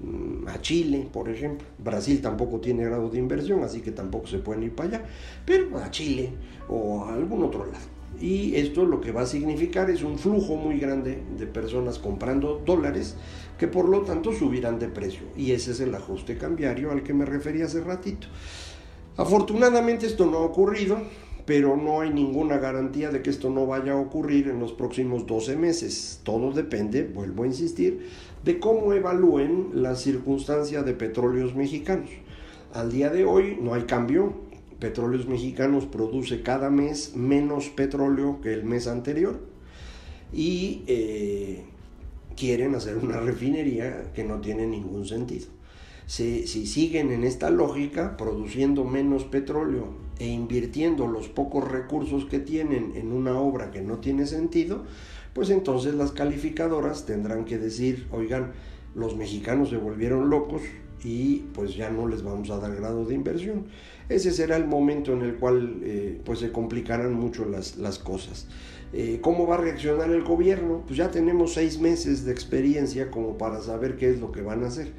mm, 0.00 0.46
a 0.48 0.60
Chile, 0.60 1.08
por 1.12 1.28
ejemplo. 1.28 1.66
Brasil 1.78 2.20
tampoco 2.20 2.60
tiene 2.60 2.84
grado 2.84 3.10
de 3.10 3.18
inversión, 3.18 3.64
así 3.64 3.80
que 3.80 3.90
tampoco 3.90 4.26
se 4.26 4.38
pueden 4.38 4.62
ir 4.62 4.74
para 4.74 4.88
allá, 4.88 5.04
pero 5.44 5.78
a 5.78 5.90
Chile 5.90 6.30
o 6.68 7.04
a 7.04 7.14
algún 7.14 7.42
otro 7.42 7.66
lado. 7.66 7.95
Y 8.20 8.56
esto 8.56 8.84
lo 8.84 9.00
que 9.00 9.12
va 9.12 9.22
a 9.22 9.26
significar 9.26 9.90
es 9.90 10.02
un 10.02 10.18
flujo 10.18 10.56
muy 10.56 10.78
grande 10.78 11.22
de 11.38 11.46
personas 11.46 11.98
comprando 11.98 12.62
dólares 12.64 13.16
que 13.58 13.68
por 13.68 13.88
lo 13.88 14.02
tanto 14.02 14.32
subirán 14.32 14.78
de 14.78 14.88
precio. 14.88 15.22
Y 15.36 15.52
ese 15.52 15.72
es 15.72 15.80
el 15.80 15.94
ajuste 15.94 16.38
cambiario 16.38 16.90
al 16.90 17.02
que 17.02 17.14
me 17.14 17.24
refería 17.24 17.66
hace 17.66 17.80
ratito. 17.80 18.28
Afortunadamente 19.16 20.06
esto 20.06 20.26
no 20.26 20.38
ha 20.38 20.42
ocurrido, 20.42 20.98
pero 21.46 21.76
no 21.76 22.00
hay 22.00 22.10
ninguna 22.12 22.58
garantía 22.58 23.10
de 23.10 23.22
que 23.22 23.30
esto 23.30 23.50
no 23.50 23.66
vaya 23.66 23.92
a 23.92 23.96
ocurrir 23.96 24.48
en 24.48 24.60
los 24.60 24.72
próximos 24.72 25.26
12 25.26 25.56
meses. 25.56 26.20
Todo 26.22 26.52
depende, 26.52 27.04
vuelvo 27.04 27.44
a 27.44 27.46
insistir, 27.46 28.08
de 28.44 28.58
cómo 28.58 28.92
evalúen 28.92 29.70
la 29.74 29.94
circunstancia 29.94 30.82
de 30.82 30.92
petróleos 30.92 31.54
mexicanos. 31.54 32.10
Al 32.74 32.92
día 32.92 33.10
de 33.10 33.24
hoy 33.24 33.58
no 33.60 33.74
hay 33.74 33.84
cambio, 33.84 34.34
Petróleos 34.78 35.26
Mexicanos 35.26 35.86
produce 35.86 36.42
cada 36.42 36.70
mes 36.70 37.16
menos 37.16 37.68
petróleo 37.68 38.40
que 38.40 38.52
el 38.52 38.64
mes 38.64 38.86
anterior 38.86 39.40
y 40.32 40.82
eh, 40.86 41.64
quieren 42.36 42.74
hacer 42.74 42.96
una 42.98 43.20
refinería 43.20 44.12
que 44.14 44.24
no 44.24 44.40
tiene 44.40 44.66
ningún 44.66 45.06
sentido. 45.06 45.46
Si, 46.06 46.46
si, 46.46 46.66
siguen 46.66 47.10
en 47.10 47.24
esta 47.24 47.50
lógica, 47.50 48.16
produciendo 48.16 48.84
menos 48.84 49.24
petróleo 49.24 49.88
e 50.20 50.28
invirtiendo 50.28 51.08
los 51.08 51.28
pocos 51.28 51.66
recursos 51.66 52.26
que 52.26 52.38
tienen 52.38 52.92
en 52.94 53.12
una 53.12 53.40
obra 53.40 53.72
que 53.72 53.82
no 53.82 53.98
tiene 53.98 54.26
sentido, 54.26 54.84
pues 55.32 55.50
entonces 55.50 55.94
las 55.94 56.12
calificadoras 56.12 57.06
tendrán 57.06 57.44
que 57.44 57.58
decir, 57.58 58.06
oigan, 58.12 58.52
los 58.94 59.16
mexicanos 59.16 59.68
se 59.68 59.76
volvieron 59.76 60.30
locos, 60.30 60.62
y 61.06 61.44
pues 61.54 61.76
ya 61.76 61.88
no 61.88 62.08
les 62.08 62.24
vamos 62.24 62.50
a 62.50 62.58
dar 62.58 62.74
grado 62.74 63.04
de 63.04 63.14
inversión. 63.14 63.66
Ese 64.08 64.32
será 64.32 64.56
el 64.56 64.66
momento 64.66 65.12
en 65.12 65.22
el 65.22 65.36
cual 65.36 65.78
eh, 65.84 66.20
pues 66.24 66.40
se 66.40 66.50
complicarán 66.50 67.14
mucho 67.14 67.44
las, 67.44 67.76
las 67.76 68.00
cosas. 68.00 68.48
Eh, 68.92 69.20
¿Cómo 69.22 69.46
va 69.46 69.54
a 69.54 69.58
reaccionar 69.58 70.10
el 70.10 70.24
gobierno? 70.24 70.82
Pues 70.84 70.96
ya 70.98 71.12
tenemos 71.12 71.54
seis 71.54 71.78
meses 71.78 72.24
de 72.24 72.32
experiencia 72.32 73.08
como 73.12 73.38
para 73.38 73.62
saber 73.62 73.96
qué 73.96 74.10
es 74.10 74.18
lo 74.18 74.32
que 74.32 74.42
van 74.42 74.64
a 74.64 74.66
hacer. 74.66 74.90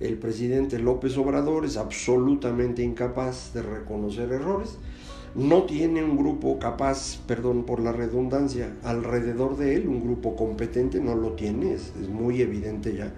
El 0.00 0.16
presidente 0.16 0.78
López 0.78 1.18
Obrador 1.18 1.66
es 1.66 1.76
absolutamente 1.76 2.82
incapaz 2.82 3.52
de 3.52 3.60
reconocer 3.60 4.32
errores. 4.32 4.78
No 5.34 5.64
tiene 5.64 6.02
un 6.02 6.16
grupo 6.16 6.58
capaz, 6.58 7.18
perdón 7.26 7.64
por 7.64 7.80
la 7.80 7.92
redundancia, 7.92 8.74
alrededor 8.82 9.58
de 9.58 9.76
él, 9.76 9.88
un 9.88 10.02
grupo 10.02 10.36
competente, 10.36 11.00
no 11.00 11.14
lo 11.14 11.32
tiene, 11.32 11.74
es, 11.74 11.92
es 12.00 12.08
muy 12.08 12.40
evidente 12.40 12.96
ya 12.96 13.12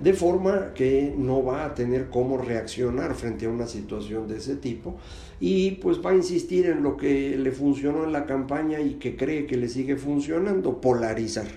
de 0.00 0.12
forma 0.12 0.72
que 0.74 1.14
no 1.16 1.44
va 1.44 1.64
a 1.64 1.74
tener 1.74 2.08
cómo 2.08 2.38
reaccionar 2.38 3.14
frente 3.14 3.46
a 3.46 3.50
una 3.50 3.66
situación 3.66 4.28
de 4.28 4.38
ese 4.38 4.56
tipo 4.56 4.96
y 5.40 5.72
pues 5.72 6.04
va 6.04 6.10
a 6.10 6.14
insistir 6.14 6.66
en 6.66 6.82
lo 6.82 6.96
que 6.96 7.36
le 7.36 7.50
funcionó 7.52 8.04
en 8.04 8.12
la 8.12 8.26
campaña 8.26 8.80
y 8.80 8.94
que 8.94 9.16
cree 9.16 9.46
que 9.46 9.56
le 9.56 9.68
sigue 9.68 9.96
funcionando, 9.96 10.80
polarizar. 10.80 11.48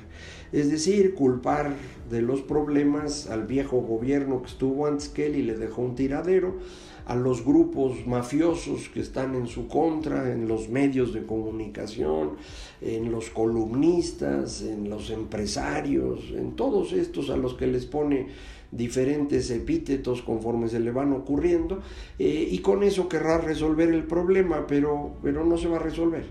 Es 0.51 0.69
decir, 0.69 1.13
culpar 1.13 1.71
de 2.09 2.21
los 2.21 2.41
problemas 2.41 3.29
al 3.29 3.45
viejo 3.45 3.81
gobierno 3.81 4.41
que 4.41 4.49
estuvo 4.49 4.85
antes 4.85 5.07
que 5.07 5.27
él 5.27 5.37
y 5.37 5.43
le 5.43 5.55
dejó 5.55 5.81
un 5.81 5.95
tiradero, 5.95 6.57
a 7.05 7.15
los 7.15 7.43
grupos 7.43 8.05
mafiosos 8.05 8.89
que 8.89 8.99
están 8.99 9.35
en 9.35 9.47
su 9.47 9.67
contra, 9.67 10.31
en 10.31 10.47
los 10.47 10.69
medios 10.69 11.13
de 11.13 11.25
comunicación, 11.25 12.31
en 12.81 13.11
los 13.11 13.29
columnistas, 13.29 14.61
en 14.61 14.89
los 14.89 15.09
empresarios, 15.09 16.31
en 16.35 16.55
todos 16.55 16.93
estos 16.93 17.29
a 17.29 17.37
los 17.37 17.55
que 17.55 17.67
les 17.67 17.85
pone 17.85 18.27
diferentes 18.71 19.51
epítetos 19.51 20.21
conforme 20.21 20.69
se 20.69 20.79
le 20.79 20.91
van 20.91 21.11
ocurriendo, 21.13 21.81
eh, 22.17 22.47
y 22.49 22.59
con 22.59 22.83
eso 22.83 23.09
querrá 23.09 23.37
resolver 23.37 23.89
el 23.89 24.05
problema, 24.05 24.65
pero, 24.67 25.13
pero 25.21 25.45
no 25.45 25.57
se 25.57 25.67
va 25.67 25.77
a 25.77 25.81
resolver. 25.81 26.23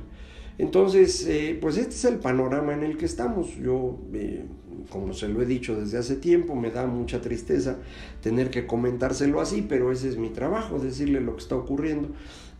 Entonces, 0.61 1.27
eh, 1.27 1.57
pues 1.59 1.79
este 1.79 1.95
es 1.95 2.05
el 2.05 2.19
panorama 2.19 2.75
en 2.75 2.83
el 2.83 2.99
que 2.99 3.07
estamos. 3.07 3.57
Yo, 3.57 3.99
eh, 4.13 4.45
como 4.89 5.13
se 5.13 5.29
lo 5.29 5.43
he 5.43 5.47
dicho 5.47 5.79
desde 5.79 5.99
hace 5.99 6.17
tiempo, 6.17 6.55
me 6.55 6.71
da 6.71 6.87
mucha 6.87 7.21
tristeza 7.21 7.79
tener 8.23 8.51
que 8.51 8.67
comentárselo 8.67 9.41
así, 9.41 9.65
pero 9.69 9.93
ese 9.93 10.09
es 10.09 10.17
mi 10.17 10.31
trabajo, 10.31 10.79
decirle 10.79 11.21
lo 11.21 11.37
que 11.37 11.43
está 11.43 11.57
ocurriendo. 11.57 12.09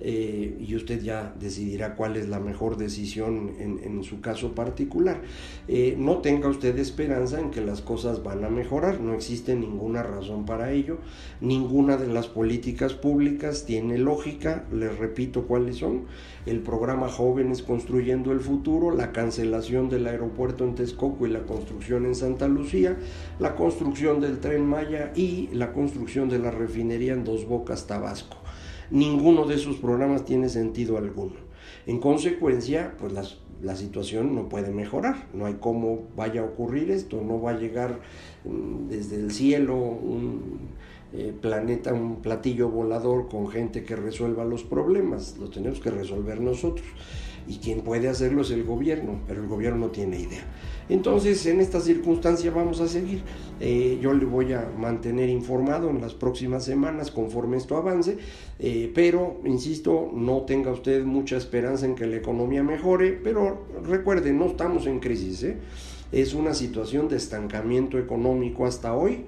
Eh, 0.03 0.57
y 0.59 0.75
usted 0.77 1.03
ya 1.03 1.35
decidirá 1.39 1.95
cuál 1.95 2.17
es 2.17 2.27
la 2.29 2.41
mejor 2.41 2.79
decisión 2.79 3.53
en, 3.59 4.03
su 4.03 4.21
caso 4.21 4.55
particular. 4.55 5.21
Eh, 5.69 5.95
no 5.99 6.19
tenga 6.19 6.49
usted 6.49 6.79
esperanza 6.79 7.39
en 7.39 7.51
que 7.51 7.61
las 7.61 7.83
cosas 7.83 8.23
van 8.23 8.45
a 8.45 8.49
mejorar, 8.49 9.01
no 9.01 9.13
existe 9.13 9.55
ninguna 9.55 10.03
razón 10.03 10.47
para 10.47 10.73
ello, 10.73 10.99
ninguna 11.43 11.99
de 11.99 12.07
las 12.07 12.29
políticas 12.29 12.95
públicas 12.95 13.67
tiene 13.67 13.99
lógica, 13.99 14.65
les 14.73 14.97
repito 14.99 15.47
cuáles 15.47 15.77
son, 15.77 16.07
el 16.47 16.61
programa 16.61 17.09
Jóvenes 17.09 17.63
Construyendo 17.63 18.33
el 18.33 18.41
Futuro, 18.41 18.97
la 18.97 19.13
cancelación 19.13 19.91
del 19.91 20.07
aeropuerto 20.07 20.65
en 20.65 20.75
Texcoco 20.75 21.27
y 21.27 21.31
la 21.31 21.43
construcción 21.43 22.07
en 22.07 22.15
Santa 22.15 22.49
Lucía, 22.49 22.97
la 23.39 23.55
construcción 23.55 24.21
del 24.21 24.39
tren 24.39 24.67
Maya 24.67 25.13
y 25.15 25.49
la 25.53 25.73
construcción 25.75 26.31
de 26.31 26.39
la 26.39 26.51
refinería 26.51 27.13
en 27.13 27.25
Dos 27.25 27.47
Bocas, 27.47 27.87
Tabasco 27.87 28.39
ninguno 28.91 29.47
de 29.47 29.55
esos 29.55 29.77
programas 29.77 30.25
tiene 30.25 30.49
sentido 30.49 30.99
alguno. 30.99 31.35
En 31.87 31.99
consecuencia, 31.99 32.95
pues 32.99 33.13
la 33.63 33.77
situación 33.77 34.35
no 34.35 34.49
puede 34.49 34.71
mejorar, 34.71 35.29
no 35.35 35.47
hay 35.47 35.57
cómo 35.61 36.09
vaya 36.17 36.43
a 36.43 36.45
ocurrir 36.45 36.91
esto, 36.91 37.21
no 37.23 37.41
va 37.41 37.53
a 37.53 37.59
llegar 37.59 38.01
mm, 38.45 38.89
desde 38.89 39.17
el 39.17 39.31
cielo 39.31 39.99
eh, 41.13 41.33
planeta, 41.41 41.93
un 41.93 42.23
platillo 42.23 42.69
volador 42.69 43.29
con 43.29 43.49
gente 43.49 43.83
que 43.83 43.97
resuelva 43.97 44.45
los 44.45 44.63
problemas, 44.63 45.37
lo 45.39 45.51
tenemos 45.51 45.81
que 45.81 45.91
resolver 45.91 46.41
nosotros. 46.41 46.87
Y 47.47 47.57
quien 47.59 47.81
puede 47.81 48.09
hacerlo 48.09 48.43
es 48.43 48.51
el 48.51 48.65
gobierno, 48.65 49.21
pero 49.27 49.43
el 49.43 49.49
gobierno 49.49 49.87
no 49.87 49.91
tiene 49.91 50.21
idea. 50.21 50.45
Entonces, 50.89 51.47
en 51.47 51.61
esta 51.61 51.81
circunstancia 51.81 52.51
vamos 52.51 52.81
a 52.81 52.89
seguir. 52.89 53.23
Eh, 53.61 53.99
yo 54.03 54.13
le 54.13 54.25
voy 54.25 54.53
a 54.53 54.69
mantener 54.77 55.29
informado 55.29 55.89
en 55.89 56.01
las 56.01 56.15
próximas 56.15 56.65
semanas 56.65 57.11
conforme 57.11 57.57
esto 57.57 57.77
avance, 57.77 58.19
eh, 58.59 58.91
pero, 58.95 59.41
insisto, 59.45 60.11
no 60.13 60.43
tenga 60.43 60.73
usted 60.73 61.05
mucha 61.05 61.37
esperanza 61.37 61.87
en 61.87 61.95
que 61.95 62.07
la 62.07 62.17
economía 62.17 62.63
mejore, 62.63 63.13
pero 63.13 63.67
recuerde, 63.85 64.33
no 64.33 64.47
estamos 64.47 64.87
en 64.87 64.99
crisis, 64.99 65.47
es 66.11 66.35
una 66.35 66.55
situación 66.55 67.09
de 67.09 67.17
estancamiento 67.17 67.97
económico 67.99 68.67
hasta 68.67 68.95
hoy. 68.95 69.27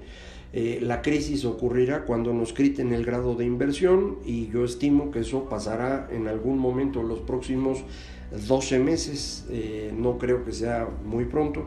Eh, 0.55 0.79
la 0.81 1.01
crisis 1.01 1.45
ocurrirá 1.45 2.05
cuando 2.05 2.31
nos 2.31 2.53
quiten 2.53 2.93
el 2.93 3.03
grado 3.03 3.33
de 3.33 3.43
inversión 3.43 4.19
y 4.23 4.49
yo 4.49 4.63
estimo 4.63 5.09
que 5.09 5.21
eso 5.21 5.49
pasará 5.49 6.07
en 6.11 6.27
algún 6.27 6.59
momento 6.59 7.01
en 7.01 7.07
los 7.07 7.21
próximos 7.21 7.83
12 8.47 8.77
meses, 8.77 9.45
eh, 9.49 9.91
no 9.97 10.19
creo 10.19 10.45
que 10.45 10.51
sea 10.51 10.87
muy 11.03 11.25
pronto. 11.25 11.65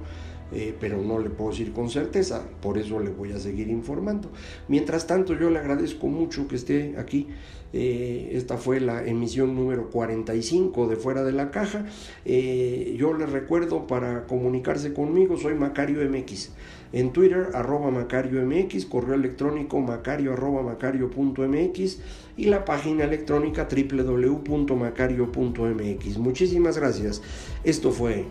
Eh, 0.52 0.74
pero 0.78 1.02
no 1.02 1.18
le 1.18 1.28
puedo 1.28 1.50
decir 1.50 1.72
con 1.72 1.90
certeza, 1.90 2.46
por 2.62 2.78
eso 2.78 3.00
le 3.00 3.10
voy 3.10 3.32
a 3.32 3.38
seguir 3.38 3.68
informando. 3.68 4.30
Mientras 4.68 5.06
tanto, 5.06 5.34
yo 5.34 5.50
le 5.50 5.58
agradezco 5.58 6.06
mucho 6.06 6.46
que 6.46 6.56
esté 6.56 6.94
aquí. 6.98 7.26
esta 7.72 8.56
fue 8.56 8.80
la 8.80 9.04
emisión 9.04 9.54
número 9.54 9.90
45 9.90 10.86
de 10.86 10.96
Fuera 10.96 11.24
de 11.24 11.32
la 11.32 11.50
Caja. 11.50 11.84
yo 12.24 13.12
le 13.12 13.26
recuerdo 13.26 13.86
para 13.86 14.26
comunicarse 14.26 14.94
conmigo, 14.94 15.36
soy 15.36 15.54
Macario 15.54 16.08
MX 16.08 16.52
en 16.92 17.12
Twitter, 17.12 17.48
arroba 17.54 17.90
Macario 17.90 18.46
MX, 18.46 18.86
correo 18.86 19.16
electrónico 19.16 19.80
macario 19.80 20.32
arroba 20.32 20.62
macario.mx 20.62 21.98
y 22.36 22.44
la 22.44 22.64
página 22.64 23.02
electrónica 23.04 23.66
www.macario.mx. 23.70 26.18
Muchísimas 26.18 26.78
gracias. 26.78 27.22
Esto 27.64 27.90
fue 27.90 28.24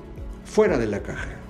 Fuera 0.46 0.78
de 0.78 0.88
la 0.88 1.04
Caja. 1.04 1.45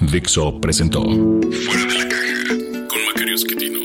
Dixo 0.00 0.60
presentó 0.60 1.02
Fuera 1.02 1.84
de 1.86 1.98
la 1.98 2.08
Caja 2.08 2.88
con 2.88 3.04
Macario 3.06 3.34
Esquetino. 3.34 3.80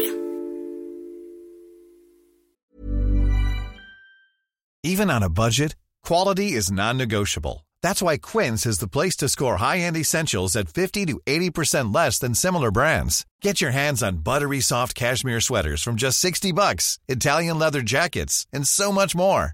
Even 4.84 5.10
on 5.10 5.24
a 5.24 5.30
budget, 5.30 5.76
quality 6.04 6.54
is 6.54 6.72
non-negotiable. 6.72 7.66
That's 7.84 8.02
why 8.02 8.18
Quince 8.18 8.66
is 8.66 8.80
the 8.80 8.88
place 8.88 9.16
to 9.18 9.30
score 9.30 9.58
high-end 9.58 9.98
essentials 9.98 10.56
at 10.56 10.70
50 10.70 11.06
to 11.08 11.20
80% 11.26 11.94
less 11.94 12.18
than 12.20 12.34
similar 12.34 12.72
brands. 12.72 13.26
Get 13.42 13.62
your 13.62 13.72
hands 13.72 14.02
on 14.02 14.18
buttery 14.18 14.62
soft 14.62 14.96
cashmere 14.96 15.42
sweaters 15.42 15.84
from 15.84 15.96
just 15.96 16.20
60 16.20 16.52
bucks, 16.54 17.00
Italian 17.08 17.60
leather 17.60 17.82
jackets, 17.82 18.48
and 18.52 18.68
so 18.68 18.92
much 18.92 19.16
more. 19.16 19.54